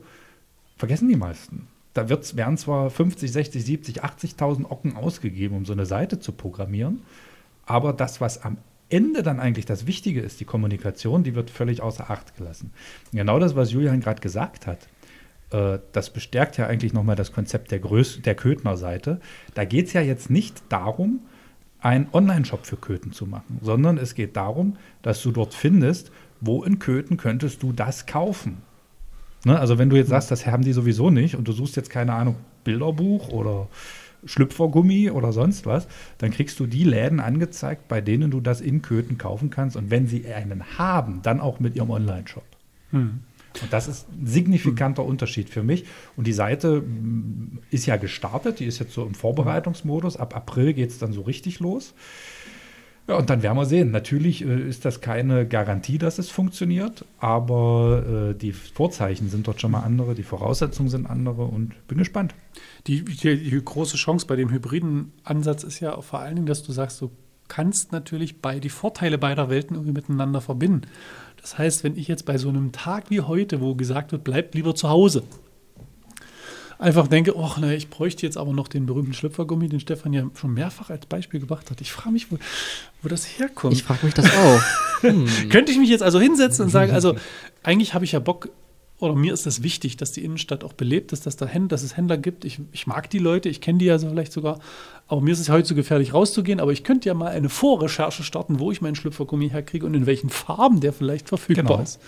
[0.76, 1.68] vergessen die meisten.
[1.94, 6.32] Da wird's, werden zwar 50, 60, 70, 80.000 Ocken ausgegeben, um so eine Seite zu
[6.32, 7.02] programmieren,
[7.66, 8.58] aber das, was am
[8.90, 12.72] Ende dann eigentlich das Wichtige ist, die Kommunikation, die wird völlig außer Acht gelassen.
[13.12, 14.88] Genau das, was Julian gerade gesagt hat,
[15.50, 19.20] äh, das bestärkt ja eigentlich nochmal das Konzept der, der Köthner-Seite.
[19.54, 21.20] Da geht es ja jetzt nicht darum,
[21.80, 26.64] einen Online-Shop für Köthen zu machen, sondern es geht darum, dass du dort findest, wo
[26.64, 28.62] in Köthen könntest du das kaufen.
[29.44, 29.58] Ne?
[29.58, 32.14] Also wenn du jetzt sagst, das haben die sowieso nicht und du suchst jetzt keine
[32.14, 33.68] Ahnung, Bilderbuch oder
[34.24, 35.86] Schlüpfergummi oder sonst was,
[36.18, 39.90] dann kriegst du die Läden angezeigt, bei denen du das in Köthen kaufen kannst und
[39.90, 42.44] wenn sie einen haben, dann auch mit ihrem Online-Shop.
[42.90, 43.20] Hm.
[43.62, 45.84] Und das ist ein signifikanter Unterschied für mich.
[46.16, 50.16] Und die Seite mm, ist ja gestartet, die ist jetzt so im Vorbereitungsmodus.
[50.16, 51.94] Ab April geht es dann so richtig los.
[53.08, 53.90] Ja, und dann werden wir sehen.
[53.90, 59.62] Natürlich äh, ist das keine Garantie, dass es funktioniert, aber äh, die Vorzeichen sind dort
[59.62, 62.34] schon mal andere, die Voraussetzungen sind andere und bin gespannt.
[62.86, 66.62] Die, die, die große Chance bei dem hybriden Ansatz ist ja vor allen Dingen, dass
[66.62, 67.10] du sagst, du
[67.48, 70.82] kannst natürlich bei die Vorteile beider Welten irgendwie miteinander verbinden.
[71.40, 74.54] Das heißt, wenn ich jetzt bei so einem Tag wie heute, wo gesagt wird, bleibt
[74.54, 75.22] lieber zu Hause,
[76.78, 80.24] einfach denke, oh, na, ich bräuchte jetzt aber noch den berühmten Schlüpfergummi, den Stefan ja
[80.38, 81.80] schon mehrfach als Beispiel gebracht hat.
[81.80, 82.38] Ich frage mich, wo,
[83.02, 83.74] wo das herkommt.
[83.74, 84.60] Ich frage mich das auch.
[85.00, 85.28] Hm.
[85.48, 87.14] Könnte ich mich jetzt also hinsetzen und sagen, also
[87.62, 88.48] eigentlich habe ich ja Bock,
[88.98, 91.84] oder mir ist das wichtig, dass die Innenstadt auch belebt ist, dass, da Händler, dass
[91.84, 92.44] es Händler gibt.
[92.44, 94.58] Ich, ich mag die Leute, ich kenne die ja so vielleicht sogar.
[95.06, 96.58] Aber mir ist es heute zu gefährlich rauszugehen.
[96.58, 100.06] Aber ich könnte ja mal eine Vorrecherche starten, wo ich meinen Schlüpfergummi herkriege und in
[100.06, 101.82] welchen Farben der vielleicht verfügbar Genau.
[101.82, 102.00] ist.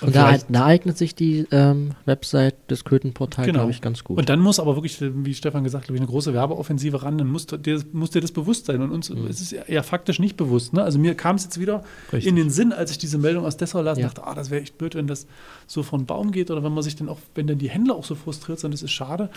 [0.00, 4.18] Und da, da eignet sich die ähm, Website des Köthenportals, glaube ich, ganz gut.
[4.18, 7.18] Und dann muss aber wirklich, wie Stefan gesagt hat, glaube ich, eine große Werbeoffensive ran.
[7.18, 8.82] Dann muss dir, muss dir das bewusst sein.
[8.82, 10.72] Und uns ist es ja, ja faktisch nicht bewusst.
[10.72, 10.82] Ne?
[10.82, 12.28] Also mir kam es jetzt wieder Richtig.
[12.28, 14.06] in den Sinn, als ich diese Meldung aus Dessau las, Ja.
[14.06, 15.26] dachte, ah, das wäre echt blöd, wenn das
[15.66, 18.04] so von Baum geht oder wenn man sich dann auch, wenn dann die Händler auch
[18.04, 19.30] so frustriert sind, das ist schade,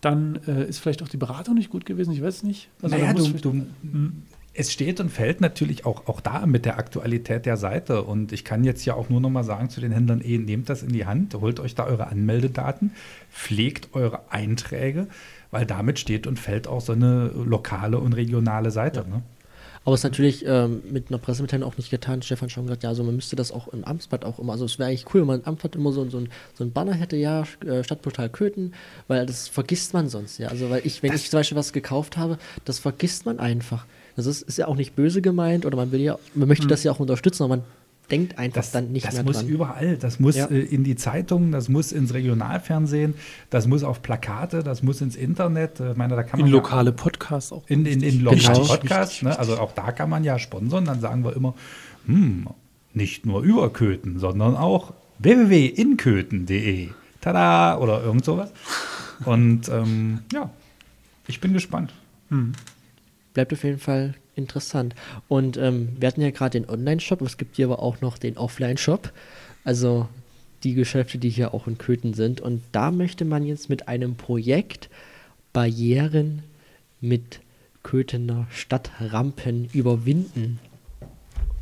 [0.00, 2.12] dann äh, ist vielleicht auch die Beratung nicht gut gewesen.
[2.12, 2.68] Ich weiß es nicht.
[2.82, 3.66] Also naja, da muss du, du,
[4.54, 8.02] es steht und fällt natürlich auch, auch da mit der Aktualität der Seite.
[8.02, 10.68] Und ich kann jetzt ja auch nur noch mal sagen zu den Händlern, ey, nehmt
[10.68, 12.92] das in die Hand, holt euch da eure Anmeldedaten,
[13.32, 15.08] pflegt eure Einträge,
[15.50, 19.04] weil damit steht und fällt auch so eine lokale und regionale Seite.
[19.08, 19.22] Ne?
[19.84, 22.22] Aber es ist natürlich ähm, mit einer Pressemitteilung auch nicht getan.
[22.22, 24.78] Stefan schon gesagt, ja, also man müsste das auch im Amtsblatt auch immer, also es
[24.78, 27.16] wäre eigentlich cool, wenn man im Amtsblatt immer so, so, ein, so ein Banner hätte,
[27.16, 28.72] ja, äh, Stadtportal Köthen,
[29.08, 30.48] weil das vergisst man sonst, ja.
[30.48, 33.84] Also weil ich, wenn ich zum Beispiel was gekauft habe, das vergisst man einfach.
[34.16, 36.84] Das ist, ist ja auch nicht böse gemeint oder man will ja, man möchte das
[36.84, 37.64] ja auch unterstützen, aber man
[38.10, 39.48] denkt einfach Das, dann nicht das mehr muss dran.
[39.48, 40.46] überall, das muss Ja.
[40.46, 43.14] äh, in die Zeitungen, das muss ins Regionalfernsehen,
[43.50, 45.80] das muss auf Plakate, das muss ins Internet.
[45.80, 47.64] Äh, Ich meine, da kann man in ja- lokale Podcasts auch.
[47.66, 48.32] in, in, in Genau.
[48.32, 49.38] lokalen Wichtig, Podcasts, ne?
[49.38, 51.54] also auch da kann man ja sponsern, dann sagen wir immer,
[52.06, 52.46] hm,
[52.92, 56.90] nicht nur über Köthen, sondern auch www.inköthen.de.
[57.20, 57.78] Tada!
[57.78, 58.52] Oder irgend sowas.
[59.24, 60.50] Und ähm, ja,
[61.26, 61.92] ich bin gespannt.
[63.34, 64.94] Bleibt auf jeden Fall interessant.
[65.28, 68.36] Und ähm, wir hatten ja gerade den Online-Shop, es gibt hier aber auch noch den
[68.36, 69.12] Offline-Shop.
[69.64, 70.08] Also
[70.62, 72.40] die Geschäfte, die hier auch in Köthen sind.
[72.40, 74.88] Und da möchte man jetzt mit einem Projekt
[75.52, 76.42] Barrieren
[77.00, 77.40] mit
[77.82, 80.58] Köthener Stadtrampen überwinden.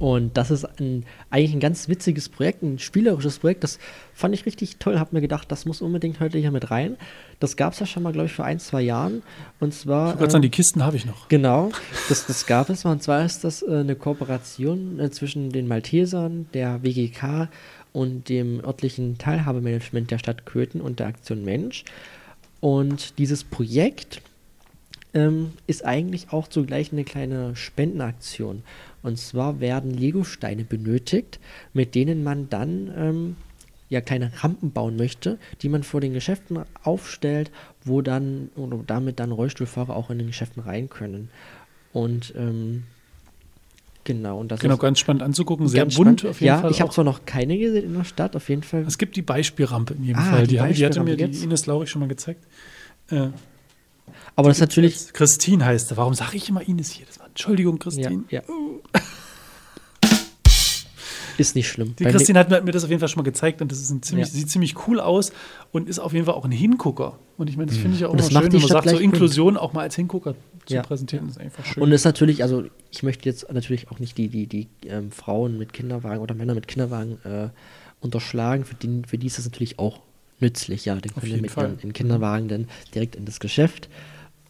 [0.02, 3.62] Und das ist ein, eigentlich ein ganz witziges Projekt, ein spielerisches Projekt.
[3.62, 3.78] Das
[4.14, 4.98] fand ich richtig toll.
[4.98, 6.96] Hab mir gedacht, das muss unbedingt heute hier mit rein.
[7.38, 9.22] Das gab es ja schon mal, glaube ich, vor ein, zwei Jahren.
[9.60, 10.14] Und zwar.
[10.14, 11.28] Ich wollte sagen, die Kisten habe ich noch.
[11.28, 11.70] Genau,
[12.08, 12.84] das, das gab es.
[12.84, 17.48] Und zwar ist das äh, eine Kooperation äh, zwischen den Maltesern, der WGK
[17.92, 21.84] und dem örtlichen Teilhabemanagement der Stadt Köthen und der Aktion Mensch.
[22.58, 24.20] Und dieses Projekt
[25.14, 28.64] ähm, ist eigentlich auch zugleich eine kleine Spendenaktion.
[29.02, 31.40] Und zwar werden Lego-Steine benötigt,
[31.72, 33.36] mit denen man dann ähm,
[33.88, 37.50] ja kleine Rampen bauen möchte, die man vor den Geschäften aufstellt,
[37.84, 41.30] wo dann oder damit dann Rollstuhlfahrer auch in den Geschäften rein können.
[41.92, 42.84] Und ähm,
[44.04, 45.68] genau, und das Genau, ist ganz spannend anzugucken.
[45.68, 46.24] Sehr bunt spannend.
[46.26, 46.70] auf jeden ja, Fall.
[46.70, 48.82] ich habe zwar noch keine gesehen in der Stadt, auf jeden Fall.
[48.86, 50.46] Es gibt die Beispielrampe in jedem Ah, Fall.
[50.46, 51.42] die Die, die hatte mir die.
[51.42, 52.42] Ines Laurig schon mal gezeigt.
[53.10, 53.28] Äh,
[54.36, 55.12] Aber das ist natürlich.
[55.12, 55.96] Christine heißt sie.
[55.96, 57.06] Warum sage ich immer Ines hier?
[57.06, 58.24] Das war, Entschuldigung, Ja, Christine.
[58.30, 58.42] ja.
[61.38, 61.96] Ist nicht schlimm.
[61.98, 64.28] Die Christine hat mir, mir das auf jeden Fall schon mal gezeigt und das ziemlich,
[64.28, 64.32] Ja.
[64.32, 65.32] sieht ziemlich cool aus
[65.72, 67.18] und ist auf jeden Fall auch ein Hingucker.
[67.38, 68.98] Und ich meine, das finde ich ja auch immer schön, wenn man sagt, so.
[68.98, 70.34] Inklusion auch mal als Hingucker
[70.66, 70.82] zu Ja.
[70.82, 71.82] präsentieren, ist einfach schön.
[71.82, 75.56] Und ist natürlich, also ich möchte jetzt natürlich auch nicht die, die, die ähm, Frauen
[75.56, 77.48] mit Kinderwagen oder Männer mit Kinderwagen äh,
[78.00, 78.64] unterschlagen.
[78.66, 80.00] Für die, für die ist das natürlich auch
[80.42, 80.96] nützlich, ja.
[80.96, 81.78] Die können jeden mit Fall.
[81.80, 83.88] in Kinderwagen dann direkt in das Geschäft.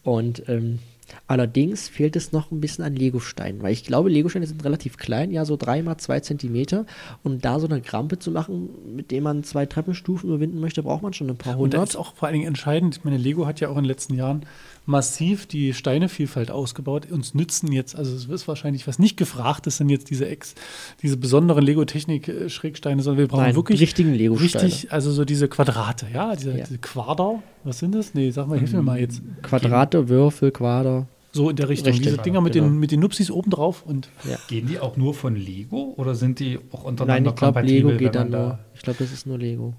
[0.03, 0.79] Und ähm,
[1.27, 5.31] allerdings fehlt es noch ein bisschen an Legosteinen, weil ich glaube, Legosteine sind relativ klein,
[5.31, 6.85] ja, so drei mal zwei Zentimeter.
[7.23, 11.03] Und da so eine Krampe zu machen, mit dem man zwei Treppenstufen überwinden möchte, braucht
[11.03, 11.89] man schon ein paar Und da hundert.
[11.91, 14.15] ist auch vor allen Dingen entscheidend, ich meine, Lego hat ja auch in den letzten
[14.15, 14.45] Jahren
[14.85, 17.09] massiv die Steinevielfalt ausgebaut.
[17.11, 20.55] Uns nützen jetzt, also es ist wahrscheinlich, was nicht gefragt ist, sind jetzt diese Ex,
[21.01, 24.65] diese besonderen Lego-Technik-Schrägsteine, sondern wir brauchen Nein, wirklich die richtigen Lego-Steine.
[24.65, 26.65] Richtig, also so diese Quadrate, ja, diese, Ja.
[26.65, 28.13] diese Quader, was sind das?
[28.13, 29.21] Nee, sag mal, hilf mir mal jetzt.
[29.41, 31.07] Quadrate, Würfel, Quader.
[31.35, 31.87] So in der Richtung.
[31.87, 32.67] Richtig, diese Dinger mit, genau.
[32.67, 34.07] den, mit den Nupsis oben drauf und
[34.49, 37.91] Gehen die auch nur von Lego oder sind die auch Nein, untereinander ich glaube, kompatibel?
[37.93, 38.49] Lego geht dann man nur.
[38.49, 39.73] da, Ich glaube, das ist nur Lego.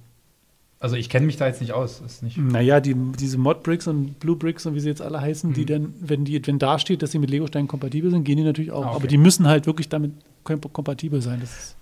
[0.84, 2.02] Also ich kenne mich da jetzt nicht aus.
[2.04, 5.64] Ist nicht, naja, die, diese Mod-Bricks und Blue-Bricks und wie sie jetzt alle heißen, die
[5.64, 8.70] dann, wenn die, wenn da steht, dass sie mit Lego-Steinen kompatibel sind, gehen die natürlich
[8.70, 8.84] auch.
[8.84, 8.96] Ah, okay.
[8.96, 10.12] Aber die müssen halt wirklich damit
[10.44, 11.40] kom- kompatibel sein.
[11.40, 11.76] Das ist,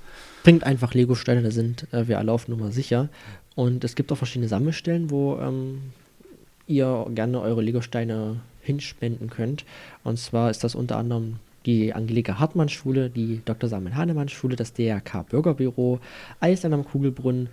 [0.44, 3.08] Bringt einfach Lego-Steine, da sind äh, wir alle auf Nummer sicher.
[3.56, 5.80] Und es gibt auch verschiedene Sammelstellen, wo ähm,
[6.68, 9.64] ihr gerne eure Lego-Steine hinspenden könnt.
[10.04, 13.68] Und zwar ist das unter anderem die Angelika Hartmann Schule, die Dr.
[13.68, 15.98] Samuel Hahnemann Schule, das DRK Bürgerbüro,
[16.38, 17.48] Eisland am Kugelbrunnen,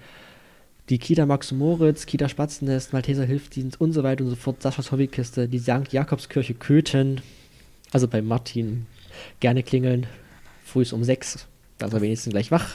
[0.89, 4.91] die Kita Max Moritz, Kita Spatzennest, Malteser Hilfsdienst und so weiter und so fort, Saschas
[4.91, 5.91] Hobbykiste, die St.
[5.91, 7.21] Jakobskirche Köthen,
[7.91, 8.85] also bei Martin
[9.39, 10.07] gerne klingeln,
[10.65, 11.47] früh um sechs,
[11.77, 12.67] da ist er wenigstens gleich wach,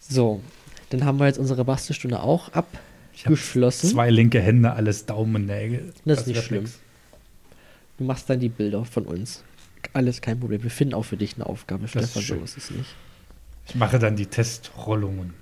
[0.00, 0.40] So,
[0.90, 3.90] dann haben wir jetzt unsere Bastelstunde auch abgeschlossen.
[3.90, 5.92] Zwei linke Hände, alles Daumen und Nägel.
[6.04, 6.64] Das ist nicht wird schlimm.
[6.64, 6.80] nix.
[7.98, 9.44] Du machst dann die Bilder von uns.
[9.92, 10.62] Alles kein Problem.
[10.62, 12.22] Wir finden auch für dich eine Aufgabe, ist Stefan.
[12.22, 12.94] So ist es nicht.
[13.66, 15.34] Ich mache dann die Testrollungen.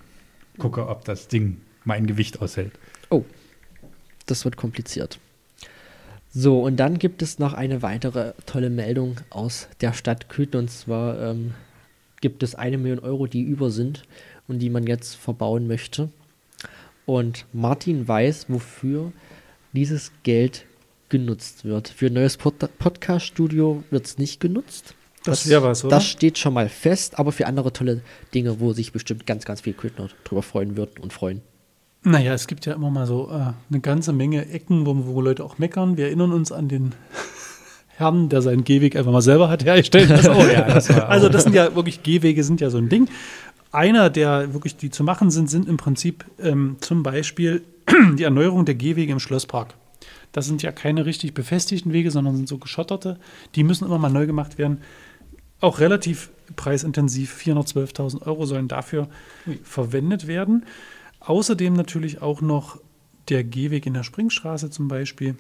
[0.58, 2.72] Gucke, ob das Ding mein Gewicht aushält.
[3.10, 3.24] Oh,
[4.26, 5.18] das wird kompliziert.
[6.34, 10.60] So, und dann gibt es noch eine weitere tolle Meldung aus der Stadt Köthen.
[10.60, 11.54] Und zwar ähm,
[12.20, 14.04] gibt es eine Million Euro, die über sind
[14.48, 16.08] und die man jetzt verbauen möchte.
[17.04, 19.12] Und Martin weiß, wofür
[19.72, 20.64] dieses Geld
[21.12, 21.88] genutzt wird.
[21.88, 24.94] Für ein neues Pod Podcast-Studio wird es nicht genutzt.
[25.24, 25.96] Das wär was, oder?
[25.96, 28.00] Das steht schon mal fest, aber für andere tolle
[28.34, 31.42] Dinge, wo sich bestimmt ganz, ganz viel Köthner drüber freuen wird und freuen.
[32.02, 35.44] Naja, es gibt ja immer mal so äh, eine ganze Menge Ecken, wo, wo Leute
[35.44, 35.98] auch meckern.
[35.98, 36.94] Wir erinnern uns an den
[37.88, 40.10] Herrn, der seinen Gehweg einfach mal selber hat hergestellt.
[40.10, 43.08] Das auch, ja, das also das sind ja wirklich, Gehwege sind ja so ein Ding.
[43.70, 47.62] Einer, der wirklich die zu machen sind, sind im Prinzip ähm, zum Beispiel
[48.18, 49.74] die Erneuerung der Gehwege im Schlosspark.
[50.32, 53.18] Das sind ja keine richtig befestigten Wege, sondern sind so geschotterte.
[53.54, 54.78] Die müssen immer mal neu gemacht werden.
[55.60, 57.38] Auch relativ preisintensiv.
[57.38, 59.08] 412.000 Euro sollen dafür
[59.62, 60.64] verwendet werden.
[61.20, 62.80] Außerdem natürlich auch noch
[63.28, 65.36] der Gehweg in der Springstraße zum Beispiel.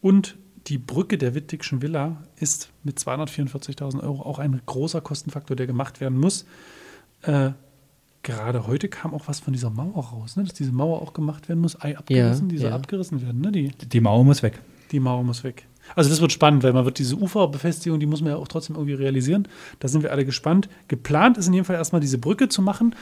[0.00, 5.66] Und die Brücke der Wittigschen Villa ist mit 244.000 Euro auch ein großer Kostenfaktor, der
[5.66, 6.44] gemacht werden muss.
[7.22, 7.50] Äh,
[8.22, 10.44] gerade heute kam auch was von dieser Mauer raus, ne?
[10.44, 11.80] dass diese Mauer auch gemacht werden muss.
[11.80, 12.76] Ei abgerissen, die soll ja.
[12.76, 13.40] abgerissen werden.
[13.40, 13.52] Ne?
[13.52, 14.58] Die, Die Mauer muss weg.
[14.92, 15.66] die Mauer muss weg.
[15.96, 18.76] Also das wird spannend, weil man wird diese Uferbefestigung, die muss man ja auch trotzdem
[18.76, 19.48] irgendwie realisieren.
[19.80, 20.68] Da sind wir alle gespannt.
[20.88, 22.94] Geplant ist in jedem Fall erstmal diese Brücke zu machen.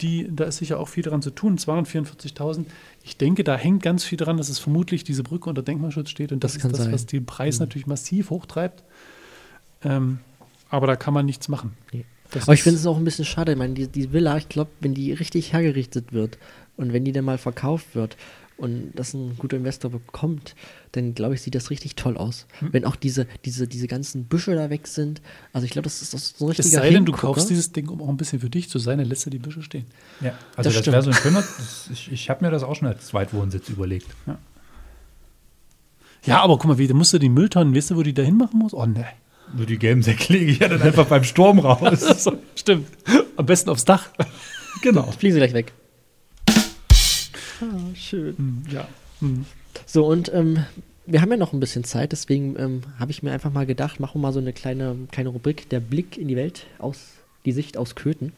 [0.00, 1.58] Die, da ist sicher auch viel dran zu tun.
[1.58, 2.66] 244.000.
[3.02, 6.32] Ich denke, da hängt ganz viel dran, dass es vermutlich diese Brücke unter Denkmalschutz steht.
[6.32, 6.92] Und das, Das ist das, sein.
[6.92, 8.84] was den Preis natürlich massiv hochtreibt.
[9.82, 10.20] Ähm,
[10.68, 11.72] aber da kann man nichts machen.
[11.92, 12.04] Nee.
[12.30, 13.52] Das Aber ich finde es auch ein bisschen schade.
[13.52, 16.38] Ich meine, die, die Villa, ich glaube, wenn die richtig hergerichtet wird
[16.76, 18.16] und wenn die dann mal verkauft wird
[18.56, 20.54] und das ein guter Investor bekommt,
[20.92, 22.46] dann glaube ich, sieht das richtig toll aus.
[22.58, 22.68] Hm.
[22.72, 25.22] Wenn auch diese, diese, diese ganzen Büsche da weg sind.
[25.52, 26.16] Also ich glaube, das ist so
[26.46, 28.68] ein Es richtiger sei denn, du kaufst dieses Ding, um auch ein bisschen für dich
[28.68, 29.86] zu sein, dann lässt du die Büsche stehen.
[30.20, 30.92] Ja, Das also das, stimmt.
[30.92, 31.40] wäre so ein schöner.
[31.40, 34.08] Das, ich ich habe mir das auch schon als Zweitwohnsitz überlegt.
[36.26, 38.22] Ja, aber guck mal, wie, da musst du die Mülltonnen, weißt du, wo die da
[38.22, 38.74] hinmachen muss?
[38.74, 39.06] Oh, ne.
[39.56, 42.00] Nur die gelben Säcke lege ich ja dann einfach beim Sturm raus.
[42.22, 42.88] So, stimmt.
[43.36, 44.08] Am besten aufs Dach.
[44.82, 45.10] genau.
[45.12, 45.72] Fliegen sie gleich weg.
[47.62, 48.36] Ah, schön.
[48.36, 48.88] Hm, ja.
[49.20, 49.44] Hm.
[49.86, 50.64] So, und ähm,
[51.06, 54.00] wir haben ja noch ein bisschen Zeit, deswegen ähm, habe ich mir einfach mal gedacht,
[54.00, 56.98] machen wir mal so eine kleine, kleine Rubrik, der Blick in die Welt aus,
[57.44, 58.32] die Sicht aus Köthen.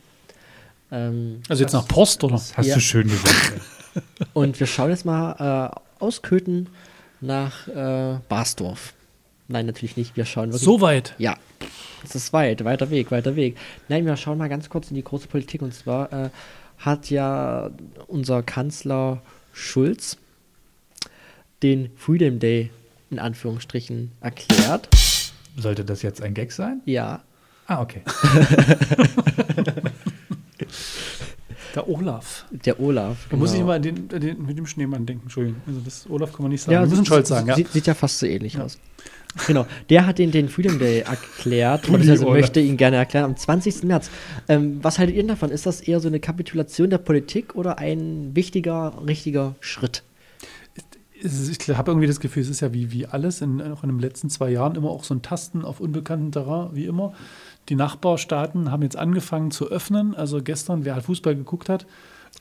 [0.91, 2.35] Ähm, Also jetzt nach Post, oder?
[2.35, 2.75] Hast Ja.
[2.75, 3.53] du schön gesagt.
[4.33, 6.69] und wir schauen jetzt mal äh, aus Köthen
[7.21, 8.95] nach äh, Basdorf.
[9.53, 10.63] Nein, natürlich nicht, wir schauen wirklich.
[10.63, 11.15] So weit.
[11.19, 11.37] Ja,
[12.03, 13.57] das ist weit, weiter Weg, weiter Weg.
[13.89, 16.31] Nein, wir schauen mal ganz kurz in die große Politik und zwar äh,
[16.79, 17.71] hat ja
[18.09, 19.23] unser Kanzler
[19.53, 20.17] Schulz
[21.63, 22.71] den Freedom Day
[23.11, 24.89] in Anführungsstrichen erklärt.
[25.57, 26.81] Sollte das jetzt ein Gag sein?
[26.87, 27.23] Ja,
[27.67, 28.03] Ah, okay.
[31.75, 32.45] Der Olaf.
[32.51, 33.27] der Olaf.
[33.31, 33.69] Da muss ich genau.
[33.69, 35.23] immer an den, den, mit dem Schneemann denken.
[35.23, 35.63] Entschuldigung.
[35.67, 36.75] Also das Olaf kann man nicht sagen.
[36.75, 37.55] Ja, wir müssen Scholz sagen, ja.
[37.55, 38.79] Sieht, sieht ja fast so ähnlich aus.
[39.47, 43.37] Genau, der hat den, den Freedom Day erklärt, Uli also möchte ihn gerne erklären, am
[43.37, 43.83] 20.
[43.85, 44.11] März.
[44.49, 45.51] Ähm, was haltet ihr davon?
[45.51, 50.03] Ist das eher so eine Kapitulation der Politik oder ein wichtiger, richtiger Schritt?
[51.25, 54.01] Ich habe irgendwie das Gefühl, es ist ja wie, wie alles, in, auch in den
[54.01, 57.15] letzten zwei Jahren immer auch so ein Tasten auf unbekanntem Terrain, wie immer.
[57.69, 60.17] Die Nachbarstaaten haben jetzt angefangen zu öffnen.
[60.17, 61.87] Also gestern, wer halt Fußball geguckt hat,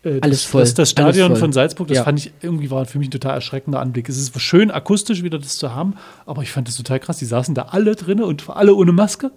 [0.04, 1.36] äh, Alles das, voll, Das, das Stadion voll.
[1.39, 2.04] von Salzburg, das Ja.
[2.04, 4.10] fand ich irgendwie war für mich ein total erschreckender Anblick.
[4.10, 7.18] Es ist schön akustisch wieder das zu haben, aber ich fand das total krass.
[7.18, 9.32] Die saßen da alle drinnen und alle ohne Maske.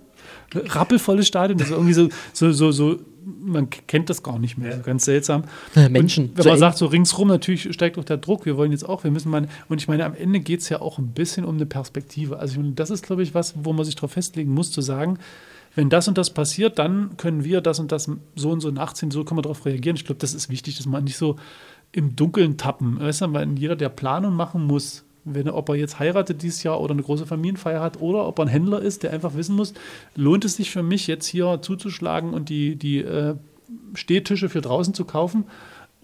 [0.54, 2.98] Rappelvolles Stadion, das ist irgendwie so, so, so, so,
[3.42, 4.76] man kennt das gar nicht mehr.
[4.78, 5.44] Ganz seltsam.
[5.90, 6.26] Menschen.
[6.30, 6.60] Und wenn So man eng.
[6.60, 8.46] sagt, so ringsrum, natürlich steigt auch der Druck.
[8.46, 10.80] Wir wollen jetzt auch, wir müssen mal, und ich meine, am Ende geht es ja
[10.80, 12.38] auch ein bisschen um eine Perspektive.
[12.38, 14.80] Also ich meine, das ist, glaube ich, was, wo man sich darauf festlegen muss, zu
[14.80, 15.18] sagen,
[15.74, 19.10] wenn das und das passiert, dann können wir das und das so und so nachziehen,
[19.10, 19.96] so können wir darauf reagieren.
[19.96, 21.36] Ich glaube, das ist wichtig, dass man nicht so
[21.92, 23.00] im Dunkeln tappen.
[23.00, 26.80] Weißt du, weil jeder, der Planung machen muss, wenn ob er jetzt heiratet dieses Jahr
[26.80, 29.72] oder eine große Familienfeier hat oder ob er ein Händler ist, der einfach wissen muss,
[30.14, 33.34] lohnt es sich für mich jetzt hier zuzuschlagen und die, die äh,
[33.94, 35.44] Stehtische für draußen zu kaufen?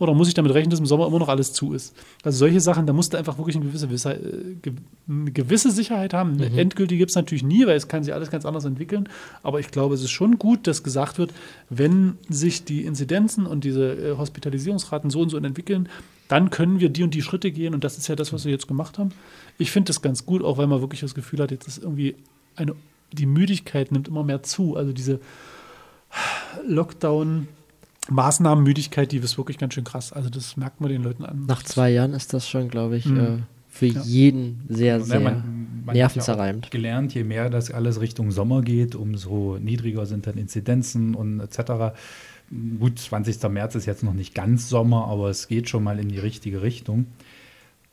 [0.00, 1.94] Oder muss ich damit rechnen, dass im Sommer immer noch alles zu ist?
[2.24, 4.72] Also solche Sachen, da musst du einfach wirklich eine gewisse, Wisse- äh,
[5.08, 6.32] eine gewisse Sicherheit haben.
[6.40, 9.08] Eine Endgültige gibt es natürlich nie, weil es kann sich alles ganz anders entwickeln.
[9.44, 11.32] Aber ich glaube, es ist schon gut, dass gesagt wird,
[11.68, 15.88] wenn sich die Inzidenzen und diese äh, Hospitalisierungsraten so und so entwickeln,
[16.28, 17.74] dann können wir die und die Schritte gehen.
[17.74, 19.10] Und das ist ja das, was wir jetzt gemacht haben.
[19.58, 22.14] Ich finde das ganz gut, auch weil man wirklich das Gefühl hat, jetzt ist irgendwie
[22.56, 22.74] eine,
[23.12, 24.76] die Müdigkeit nimmt immer mehr zu.
[24.76, 25.20] Also diese
[26.66, 27.46] Lockdown-
[28.10, 30.12] Maßnahmenmüdigkeit, die ist wirklich ganz schön krass.
[30.12, 31.46] Also das merkt man den Leuten an.
[31.46, 33.18] Nach zwei Jahren ist das schon, glaube ich, Mhm.
[33.18, 33.26] äh,
[33.68, 34.02] für Ja.
[34.02, 36.66] jeden sehr, Ne, sehr man- man nervenzerreibend.
[36.66, 41.40] Ja gelernt, je mehr das alles Richtung Sommer geht, umso niedriger sind dann Inzidenzen und
[41.40, 41.94] etc.
[42.80, 43.48] Gut, 20.
[43.48, 46.62] März ist jetzt noch nicht ganz Sommer, aber es geht schon mal in die richtige
[46.62, 47.06] Richtung.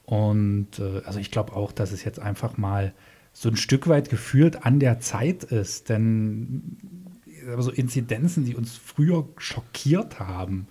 [0.05, 2.93] Und äh, also ich glaube auch, dass es jetzt einfach mal
[3.33, 6.77] so ein Stück weit gefühlt an der Zeit ist, denn
[7.59, 10.67] so Inzidenzen, die uns früher schockiert haben,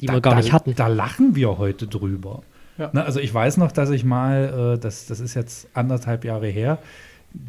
[0.00, 0.74] Die da, wir gar da, nicht hatten.
[0.74, 2.42] Da lachen wir heute drüber.
[2.76, 2.90] Ja.
[2.92, 6.48] Ne, also ich weiß noch, dass ich mal, äh, das, das ist jetzt anderthalb Jahre
[6.48, 6.78] her,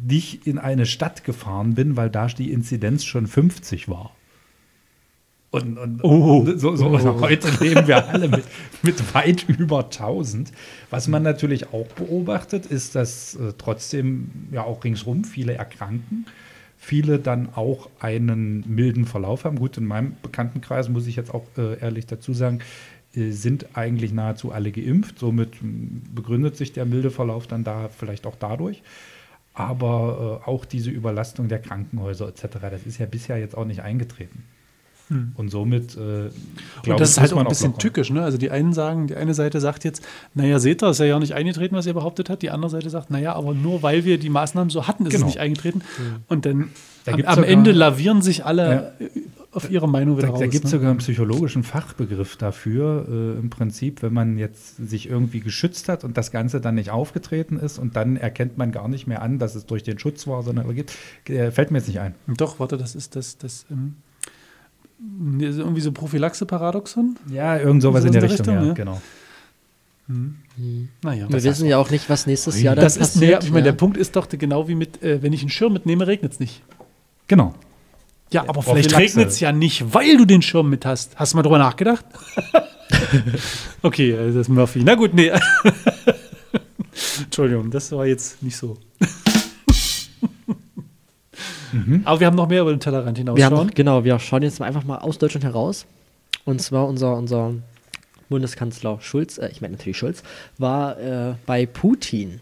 [0.06, 4.12] nicht in eine Stadt gefahren bin, weil da die Inzidenz schon 50 war.
[5.50, 6.46] Und, und Oh.
[6.56, 7.20] so, so Oh.
[7.20, 8.44] heute leben wir alle mit,
[8.82, 10.52] mit weit über 1000.
[10.90, 16.26] Was man natürlich auch beobachtet, ist, dass äh, trotzdem ja auch ringsrum viele erkranken.
[16.82, 19.58] Viele dann auch einen milden Verlauf haben.
[19.58, 22.60] Gut, in meinem Bekanntenkreis muss ich jetzt auch äh, ehrlich dazu sagen,
[23.14, 25.18] äh, sind eigentlich nahezu alle geimpft.
[25.18, 28.82] Somit m, begründet sich der milde Verlauf dann da vielleicht auch dadurch.
[29.52, 33.82] Aber äh, auch diese Überlastung der Krankenhäuser etc., das ist ja bisher jetzt auch nicht
[33.82, 34.44] eingetreten.
[35.10, 35.32] Hm.
[35.34, 36.32] Und somit, äh, Und
[36.82, 37.78] glaube das ich, ist halt auch ein bisschen lockern.
[37.80, 38.10] tückisch.
[38.10, 38.22] Ne?
[38.22, 40.02] Also die einen sagen, die eine Seite sagt jetzt,
[40.34, 42.42] naja, seht ihr, ist ja ja nicht eingetreten, was ihr behauptet habt.
[42.42, 45.26] Die andere Seite sagt, naja, aber nur weil wir die Maßnahmen so hatten, ist Genau.
[45.26, 45.82] es nicht eingetreten.
[46.28, 46.70] Und dann
[47.04, 49.08] Da am, am Ende lavieren sich alle äh,
[49.52, 50.38] auf ihre Meinung wieder Da, raus.
[50.40, 50.78] da gibt es ne?
[50.78, 56.04] sogar einen psychologischen Fachbegriff dafür, äh, im Prinzip, wenn man jetzt sich irgendwie geschützt hat
[56.04, 59.40] und das Ganze dann nicht aufgetreten ist und dann erkennt man gar nicht mehr an,
[59.40, 60.92] dass es durch den Schutz war, sondern geht,
[61.28, 62.14] äh, fällt mir jetzt nicht ein.
[62.28, 63.96] Doch, warte, das ist das, das ähm,
[65.20, 67.16] irgendwie so Prophylaxe-Paradoxon.
[67.30, 68.74] Ja, irgend sowas So in der in der Richtung, Richtung, ja, ja.
[68.74, 69.00] genau.
[71.02, 71.26] Naja.
[71.28, 73.44] Wir wissen ja auch nicht, was nächstes Jahr dann das ist, nee, passiert.
[73.44, 73.72] ich meine, ja.
[73.72, 76.40] der Punkt ist doch genau wie mit, äh, wenn ich einen Schirm mitnehme, regnet es
[76.40, 76.62] nicht.
[77.28, 77.54] Genau.
[78.32, 81.16] Ja, aber vielleicht regnet es ja nicht, weil du den Schirm mit hast.
[81.16, 82.04] Hast du mal drüber nachgedacht?
[83.82, 84.82] okay, äh, das ist Murphy.
[84.84, 85.30] Na gut, nee.
[87.24, 88.76] Entschuldigung, das war jetzt nicht so.
[92.04, 93.70] Aber wir haben noch mehr über den Tellerrand hinausschauen.
[93.74, 95.86] genau, wir schauen jetzt einfach mal aus Deutschland heraus.
[96.44, 97.54] Und zwar unser, unser
[98.28, 100.22] Bundeskanzler Schulz, äh, ich meine natürlich Schulz,
[100.58, 102.40] war äh, bei Putin.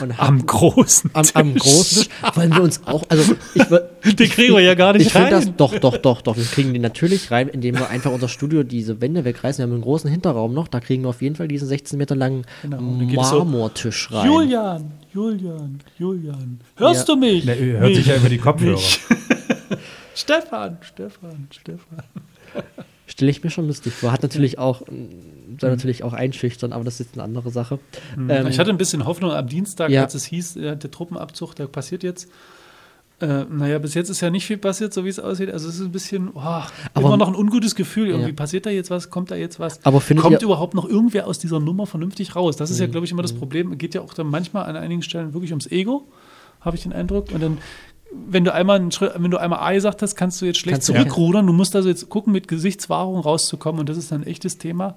[0.00, 1.62] und Am hatten- großen am, am Tisch.
[1.62, 3.64] großen Tisch wollen wir uns auch, also ich,
[4.16, 5.30] Den kriegen wir ja gar nicht ich rein.
[5.30, 6.36] Das, doch, doch, doch, doch.
[6.36, 9.58] Wir kriegen den natürlich rein, indem wir einfach unser Studio diese Wände wegreißen.
[9.58, 12.16] Wir haben einen großen Hinterraum noch, da kriegen wir auf jeden Fall diesen 16 Meter
[12.16, 14.26] langen Genau, so, Marmortisch rein.
[14.26, 16.60] Julian, Julian, Julian.
[16.76, 17.14] Hörst Ja.
[17.14, 17.44] du mich?
[17.44, 18.72] Der hört sich ja über die Kopfhörer.
[18.76, 19.00] Mich.
[20.14, 22.02] Stefan, Stefan, Stefan.
[23.06, 24.12] Stelle ich mir schon lustig vor.
[24.12, 24.82] Hat natürlich auch,
[25.60, 27.78] soll natürlich auch einschüchtern, aber das ist jetzt eine andere Sache.
[28.16, 30.02] Ähm, ich hatte ein bisschen Hoffnung am Dienstag, Ja.
[30.02, 32.28] als es hieß, äh, der Truppenabzug, der passiert jetzt.
[33.20, 35.50] Äh, naja, bis jetzt ist ja nicht viel passiert, so wie es aussieht.
[35.50, 36.64] Also es ist ein bisschen, oh, Aber-
[36.96, 38.08] immer noch ein ungutes Gefühl.
[38.08, 38.34] Irgendwie Ja.
[38.34, 39.84] passiert da jetzt was, kommt da jetzt was?
[39.84, 42.56] Aber kommt ihr- überhaupt noch irgendwer aus dieser Nummer vernünftig raus?
[42.56, 42.84] Das ist Mhm.
[42.84, 43.76] ja, glaube ich, immer das Problem.
[43.76, 46.06] Geht ja auch dann manchmal an einigen Stellen wirklich ums Ego,
[46.60, 47.30] habe ich den Eindruck.
[47.32, 47.58] Und dann,
[48.28, 50.76] wenn du einmal einen Schritt, wenn du einmal A gesagt hast, kannst du jetzt schlecht
[50.76, 51.46] Kannst zurückrudern.
[51.46, 53.80] Du musst also jetzt gucken, mit Gesichtswahrung rauszukommen.
[53.80, 54.96] Und das ist ein echtes Thema.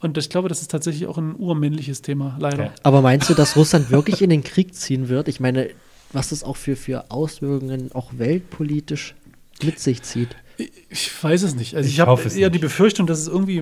[0.00, 2.64] Und ich glaube, das ist tatsächlich auch ein urmännliches Thema, leider.
[2.66, 2.70] Ja.
[2.84, 5.28] Aber meinst du, dass Russland wirklich in den Krieg ziehen wird?
[5.28, 5.70] Ich meine,
[6.14, 9.14] was das auch für, für Auswirkungen auch weltpolitisch
[9.62, 10.28] mit sich zieht.
[10.88, 11.74] Ich weiß es nicht.
[11.74, 12.54] Also ich, Ich habe eher nicht.
[12.54, 13.56] die Befürchtung, dass es irgendwie,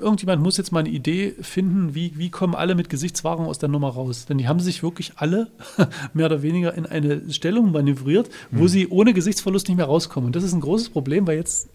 [0.00, 3.68] irgendjemand muss jetzt mal eine Idee finden, wie, wie kommen alle mit Gesichtswahrung aus der
[3.68, 4.24] Nummer raus.
[4.26, 5.50] Denn die haben sich wirklich alle
[6.14, 8.68] mehr oder weniger in eine Stellung manövriert, wo Hm.
[8.68, 10.28] sie ohne Gesichtsverlust nicht mehr rauskommen.
[10.28, 11.68] Und das ist ein großes Problem, weil jetzt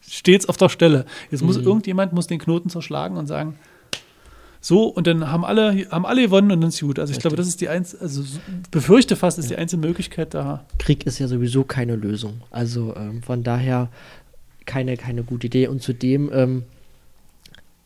[0.00, 1.04] steht es auf der Stelle.
[1.30, 1.64] Jetzt muss Mhm.
[1.64, 3.56] irgendjemand muss den Knoten zerschlagen und sagen,
[4.64, 7.00] so, und dann haben alle, haben alle gewonnen und dann ist gut.
[7.00, 8.22] Also ich glaube, das ist die einzige, also
[8.70, 10.64] befürchte fast, ist die einzige Möglichkeit da.
[10.78, 12.42] Krieg ist ja sowieso keine Lösung.
[12.52, 13.90] Also ähm, von daher
[14.64, 15.66] keine, keine gute Idee.
[15.66, 16.62] Und zudem ähm,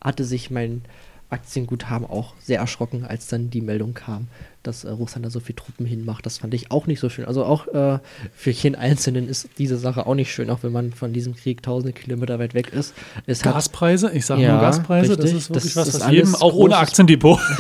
[0.03, 0.83] hatte sich mein
[1.31, 4.29] Aktienguthaben auch sehr erschrocken, als dann die Meldung kam,
[4.67, 6.27] dass äh, Russland da so viel Truppen hinmacht.
[6.27, 7.25] Das fand ich auch nicht so schön.
[7.25, 7.99] Also auch äh,
[8.35, 11.63] für jeden Einzelnen ist diese Sache auch nicht schön, auch wenn man von diesem Krieg
[11.63, 12.95] tausende Kilometer weit weg ist.
[13.27, 15.39] Es hat Gaspreise, ich sage Ja, nur Gaspreise, das richtig.
[15.39, 17.39] ist wirklich Das was, was jedem, auch ohne Aktiendepot,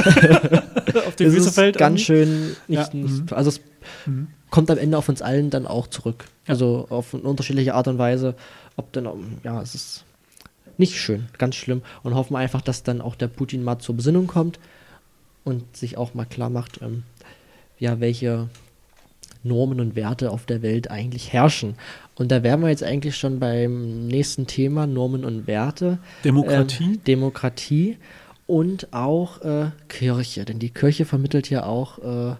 [1.06, 1.78] auf ist fällt.
[1.78, 3.36] ganz schön nicht, Ja, nicht mhm.
[3.36, 3.60] also es
[4.04, 4.26] Mhm.
[4.50, 6.24] kommt am Ende auf uns allen dann auch zurück.
[6.46, 6.54] Ja.
[6.54, 8.34] Also auf eine unterschiedliche Art und Weise.
[8.76, 10.04] Ob dann, um, ja, es ist
[10.76, 11.82] nicht schön, ganz schlimm.
[12.02, 14.58] Und hoffen wir einfach, dass dann auch der Putin mal zur Besinnung kommt
[15.46, 17.04] und sich auch mal klar macht, ähm,
[17.78, 18.48] ja, welche
[19.44, 21.76] Normen und Werte auf der Welt eigentlich herrschen.
[22.16, 25.98] Und da wären wir jetzt eigentlich schon beim nächsten Thema, Normen und Werte.
[26.24, 26.84] Demokratie.
[26.84, 27.96] Ähm, Demokratie
[28.46, 30.44] und auch äh, Kirche.
[30.44, 32.34] Denn die Kirche vermittelt ja auch äh,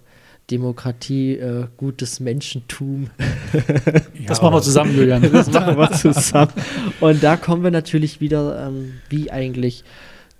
[0.51, 3.11] Demokratie, äh, gutes Menschentum.
[4.27, 5.23] das machen wir zusammen, Julian.
[5.33, 6.53] das machen wir zusammen.
[6.99, 9.85] Und da kommen wir natürlich wieder, ähm, wie eigentlich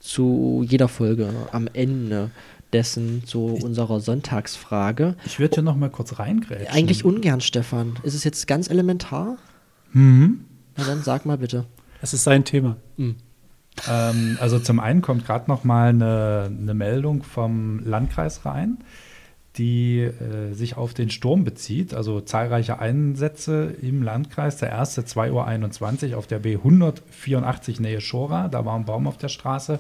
[0.01, 2.31] zu jeder Folge am Ende
[2.73, 5.17] dessen zu unserer Sonntagsfrage.
[5.25, 6.69] Ich würde hier noch mal kurz reingrätschen.
[6.69, 7.95] Eigentlich ungern, Stefan.
[8.03, 9.37] Ist es jetzt ganz elementar?
[9.93, 10.45] Mhm.
[10.77, 11.65] Na dann sag mal bitte.
[12.01, 12.77] Das ist sein Thema.
[13.89, 18.79] Ähm, also zum einen kommt gerade noch mal eine, eine Meldung vom Landkreis Rhein,
[19.57, 21.95] die äh, sich auf den Sturm bezieht.
[21.95, 24.59] Also zahlreiche Einsätze im Landkreis.
[24.59, 28.49] Der erste 2.21 Uhr auf der B184 Nähe Schora.
[28.49, 29.79] Da war ein Baum auf der Straße.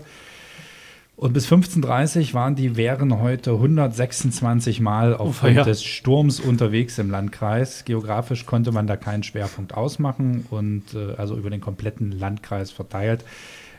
[1.17, 5.65] Und bis 15.30 Uhr waren die Wehren heute 126 Mal aufgrund ja.
[5.65, 7.87] des Sturms unterwegs im Landkreis.
[7.87, 13.25] Geografisch konnte man da keinen Schwerpunkt ausmachen und äh, also über den kompletten Landkreis verteilt.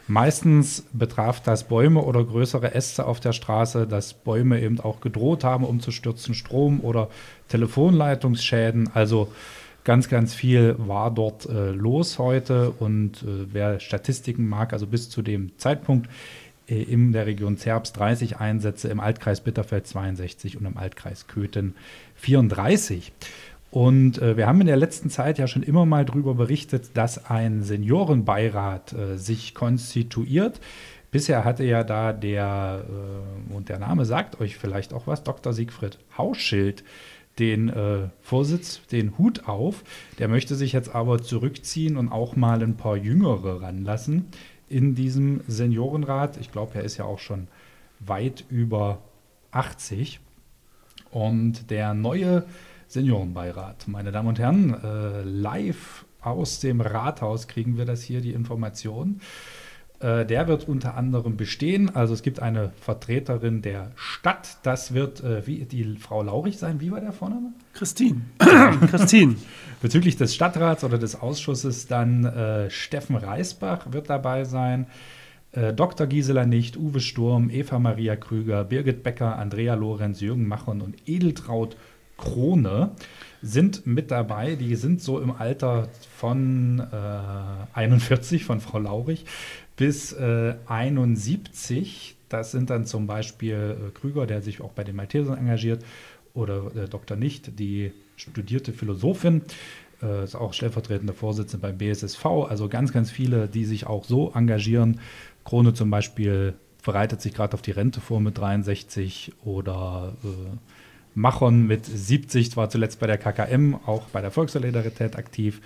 [0.07, 5.43] Meistens betraf das Bäume oder größere Äste auf der Straße, dass Bäume eben auch gedroht
[5.43, 7.09] haben, umzustürzen, Strom- oder
[7.49, 8.89] Telefonleitungsschäden.
[8.95, 9.31] Also
[9.83, 12.71] ganz, ganz viel war dort äh, los heute.
[12.71, 16.09] Und äh, wer Statistiken mag, also bis zu dem Zeitpunkt
[16.67, 21.75] in der Region Zerbst 30 Einsätze, im Altkreis Bitterfeld 62 und im Altkreis Köthen
[22.15, 23.11] 34.
[23.71, 27.29] Und äh, wir haben in der letzten Zeit ja schon immer mal darüber berichtet, dass
[27.29, 30.59] ein Seniorenbeirat äh, sich konstituiert.
[31.11, 35.53] Bisher hatte ja da der, äh, und der Name sagt euch vielleicht auch was, Dr.
[35.53, 36.83] Siegfried Hauschild
[37.39, 39.83] den äh, Vorsitz, den Hut auf.
[40.17, 44.25] Der möchte sich jetzt aber zurückziehen und auch mal ein paar Jüngere ranlassen
[44.69, 46.37] in diesem Seniorenrat.
[46.37, 47.47] Ich glaube, er ist ja auch schon
[47.99, 48.99] weit über
[49.51, 50.19] 80.
[51.11, 52.45] Und der neue
[52.87, 58.33] Seniorenbeirat, meine Damen und Herren, äh, live aus dem Rathaus kriegen wir das hier, die
[58.33, 59.21] Information.
[59.99, 65.23] Äh, der wird unter anderem bestehen, also es gibt eine Vertreterin der Stadt, das wird
[65.23, 66.79] äh, wie die Frau Laurich sein.
[66.79, 67.53] Wie war der Vorname?
[67.73, 68.21] Christine.
[68.91, 69.35] Christine.
[69.81, 74.85] Bezüglich des Stadtrats oder des Ausschusses dann äh, Steffen Reisbach wird dabei sein.
[75.51, 76.05] Äh, Dr.
[76.05, 81.75] Gisela Nicht, Uwe Sturm, Eva Maria Krüger, Birgit Becker, Andrea Lorenz, Jürgen Machon und Edeltraut
[82.17, 82.91] Krone
[83.41, 84.55] sind mit dabei.
[84.55, 89.25] Die sind so im Alter von äh, 41 von Frau Laurich
[89.77, 92.17] bis äh, 71.
[92.27, 95.85] Das sind dann zum Beispiel äh, Krüger, der sich auch bei den Maltesern engagiert,
[96.33, 97.15] oder äh, Dr.
[97.15, 99.43] Nicht, die studierte Philosophin,
[100.01, 102.25] äh, ist auch stellvertretende Vorsitzende beim BSSV.
[102.49, 104.99] Also ganz, ganz viele, die sich auch so engagieren.
[105.45, 106.53] Krone zum Beispiel
[106.83, 110.27] bereitet sich gerade auf die Rente vor mit 63 oder äh,
[111.15, 115.61] Machon mit 70, war zuletzt bei der KKM, auch bei der Volkssolidarität aktiv.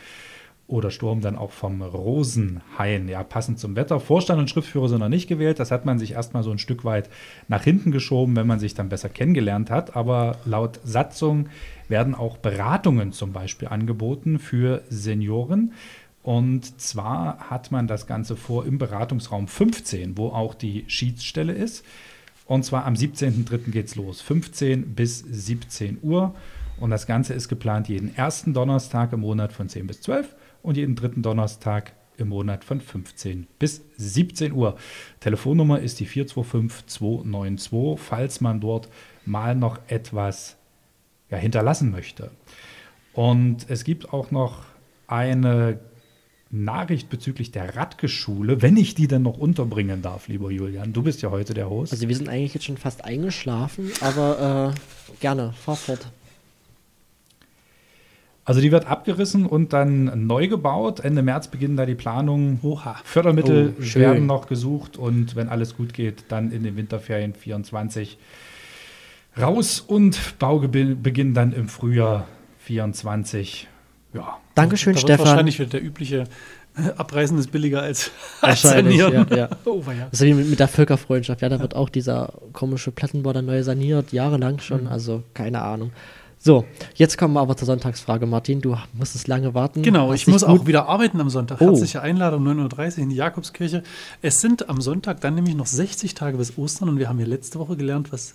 [0.68, 4.00] Oder Sturm dann auch vom Rosenhain, ja, passend zum Wetter.
[4.00, 5.60] Vorstand und Schriftführer sind noch nicht gewählt.
[5.60, 7.10] Das hat man sich erstmal so ein Stück weit
[7.50, 9.98] nach hinten geschoben, wenn man sich dann besser kennengelernt hat.
[9.98, 11.50] Aber laut Satzung
[11.90, 15.74] werden auch Beratungen zum Beispiel angeboten für Senioren.
[16.24, 21.84] Und zwar hat man das Ganze vor im Beratungsraum 15, wo auch die Schiedsstelle ist.
[22.46, 23.72] Und zwar am 17.03.
[23.72, 26.36] geht es los, 15 bis 17 Uhr.
[26.80, 30.78] Und das Ganze ist geplant jeden ersten Donnerstag im Monat von 10 bis 12 und
[30.78, 34.78] jeden dritten Donnerstag im Monat von 15 bis 17 Uhr.
[35.20, 38.90] Telefonnummer ist die 425 292, falls man dort
[39.26, 40.58] mal noch etwas
[41.30, 42.32] ja, hinterlassen möchte.
[43.14, 44.64] Und es gibt auch noch
[45.08, 45.80] eine
[46.52, 50.92] Nachricht bezüglich der Radgeschule, wenn ich die denn noch unterbringen darf, lieber Julian.
[50.92, 51.94] Du bist ja heute der Host.
[51.94, 56.12] Also wir sind eigentlich jetzt schon fast eingeschlafen, aber äh, gerne, fahr fort.
[58.44, 61.00] Also die wird abgerissen und dann neu gebaut.
[61.02, 62.60] Ende März beginnen da die Planungen.
[62.64, 62.96] Oha.
[63.04, 68.18] Fördermittel Oh, werden noch gesucht und wenn alles gut geht, dann in den Winterferien 24
[69.40, 72.28] raus und Baubeginn dann im Frühjahr
[72.60, 73.68] 24.
[74.14, 75.26] Ja, Dankeschön, da wird Stefan.
[75.28, 76.26] wahrscheinlich wieder der übliche
[76.76, 78.12] äh, Abreisen ist billiger als,
[78.42, 79.28] als sanieren.
[79.30, 79.50] ja, ja.
[79.66, 80.08] Oh, ja.
[80.10, 81.42] Das ist wie mit, mit der Völkerfreundschaft.
[81.42, 84.88] Ja, da wird auch dieser komische Plattenbau dann neu saniert, jahrelang schon.
[84.88, 85.92] Also keine Ahnung.
[86.44, 86.66] So,
[86.96, 88.62] jetzt kommen wir aber zur Sonntagsfrage, Martin.
[88.62, 89.84] Du musstest lange warten.
[89.84, 91.62] Genau, ich muss gut- auch wieder arbeiten am Sonntag.
[91.62, 91.68] Oh.
[91.70, 93.84] Herzliche Einladung 9.30 Uhr in die Jakobskirche.
[94.24, 97.28] Es sind am Sonntag dann nämlich noch 60 Tage bis Ostern und wir haben ja
[97.28, 98.34] letzte Woche gelernt, was,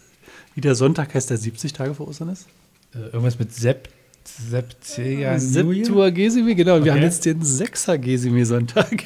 [0.54, 2.46] wie der Sonntag heißt, der 70 Tage vor Ostern ist.
[2.94, 3.90] äh, irgendwas mit Sept,
[4.24, 6.76] Septia Septuagesimi, genau.
[6.76, 7.00] Und Wir Okay.
[7.00, 9.02] haben jetzt den Sechser-Gesimi-Sonntag.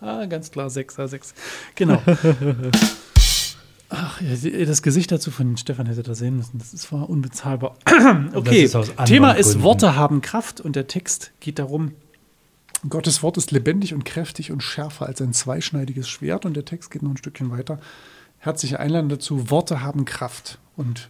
[0.28, 1.34] Ganz klar, Sechser, Sechs.
[1.74, 2.00] Genau.
[3.98, 6.58] Ach, das Gesicht dazu von Stefan hätte da sehen müssen.
[6.58, 7.76] Das ist war unbezahlbar.
[8.34, 8.76] Okay, ist
[9.06, 9.62] Thema ist Gründen.
[9.62, 11.92] Worte haben Kraft und der Text geht darum,
[12.88, 16.44] Gottes Wort ist lebendig und kräftig und schärfer als ein zweischneidiges Schwert.
[16.44, 17.78] Und der Text geht noch ein Stückchen weiter.
[18.38, 20.58] Herzliche Einladung dazu, Worte haben Kraft.
[20.76, 21.08] Und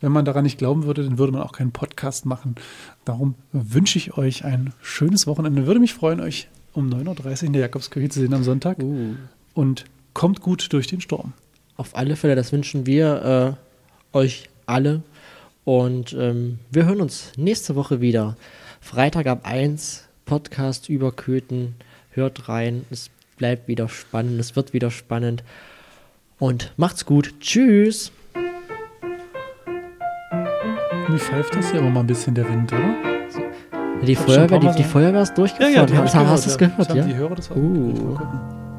[0.00, 2.54] wenn man daran nicht glauben würde, dann würde man auch keinen Podcast machen.
[3.04, 5.66] Darum wünsche ich euch ein schönes Wochenende.
[5.66, 8.78] Würde mich freuen, euch um 9.30 Uhr in der Jakobskirche zu sehen am Sonntag.
[8.78, 9.14] Uh,
[9.54, 11.32] Und kommt gut durch den Sturm.
[11.80, 13.56] Auf alle Fälle, das wünschen wir
[14.12, 15.02] äh, euch alle.
[15.64, 18.36] Und ähm, wir hören uns nächste Woche wieder.
[18.82, 21.74] Freitag ab 1, Podcast über Köthen.
[22.10, 22.84] Hört rein.
[22.90, 23.08] Es
[23.38, 24.38] bleibt wieder spannend.
[24.38, 25.42] Es wird wieder spannend.
[26.38, 27.32] Und macht's gut.
[27.40, 28.12] Tschüss.
[31.08, 32.94] Wie pfeift das hier immer mal ein bisschen der Wind, oder?
[34.06, 35.96] Die Feuerwehr, die, die Feuerwehr ist durchgefahren.
[35.96, 36.66] hab ich hast, hast du es ja.
[36.68, 37.04] gehört, Das ja?
[37.04, 37.56] Die Hörer das auch.
[37.56, 38.69] Uh.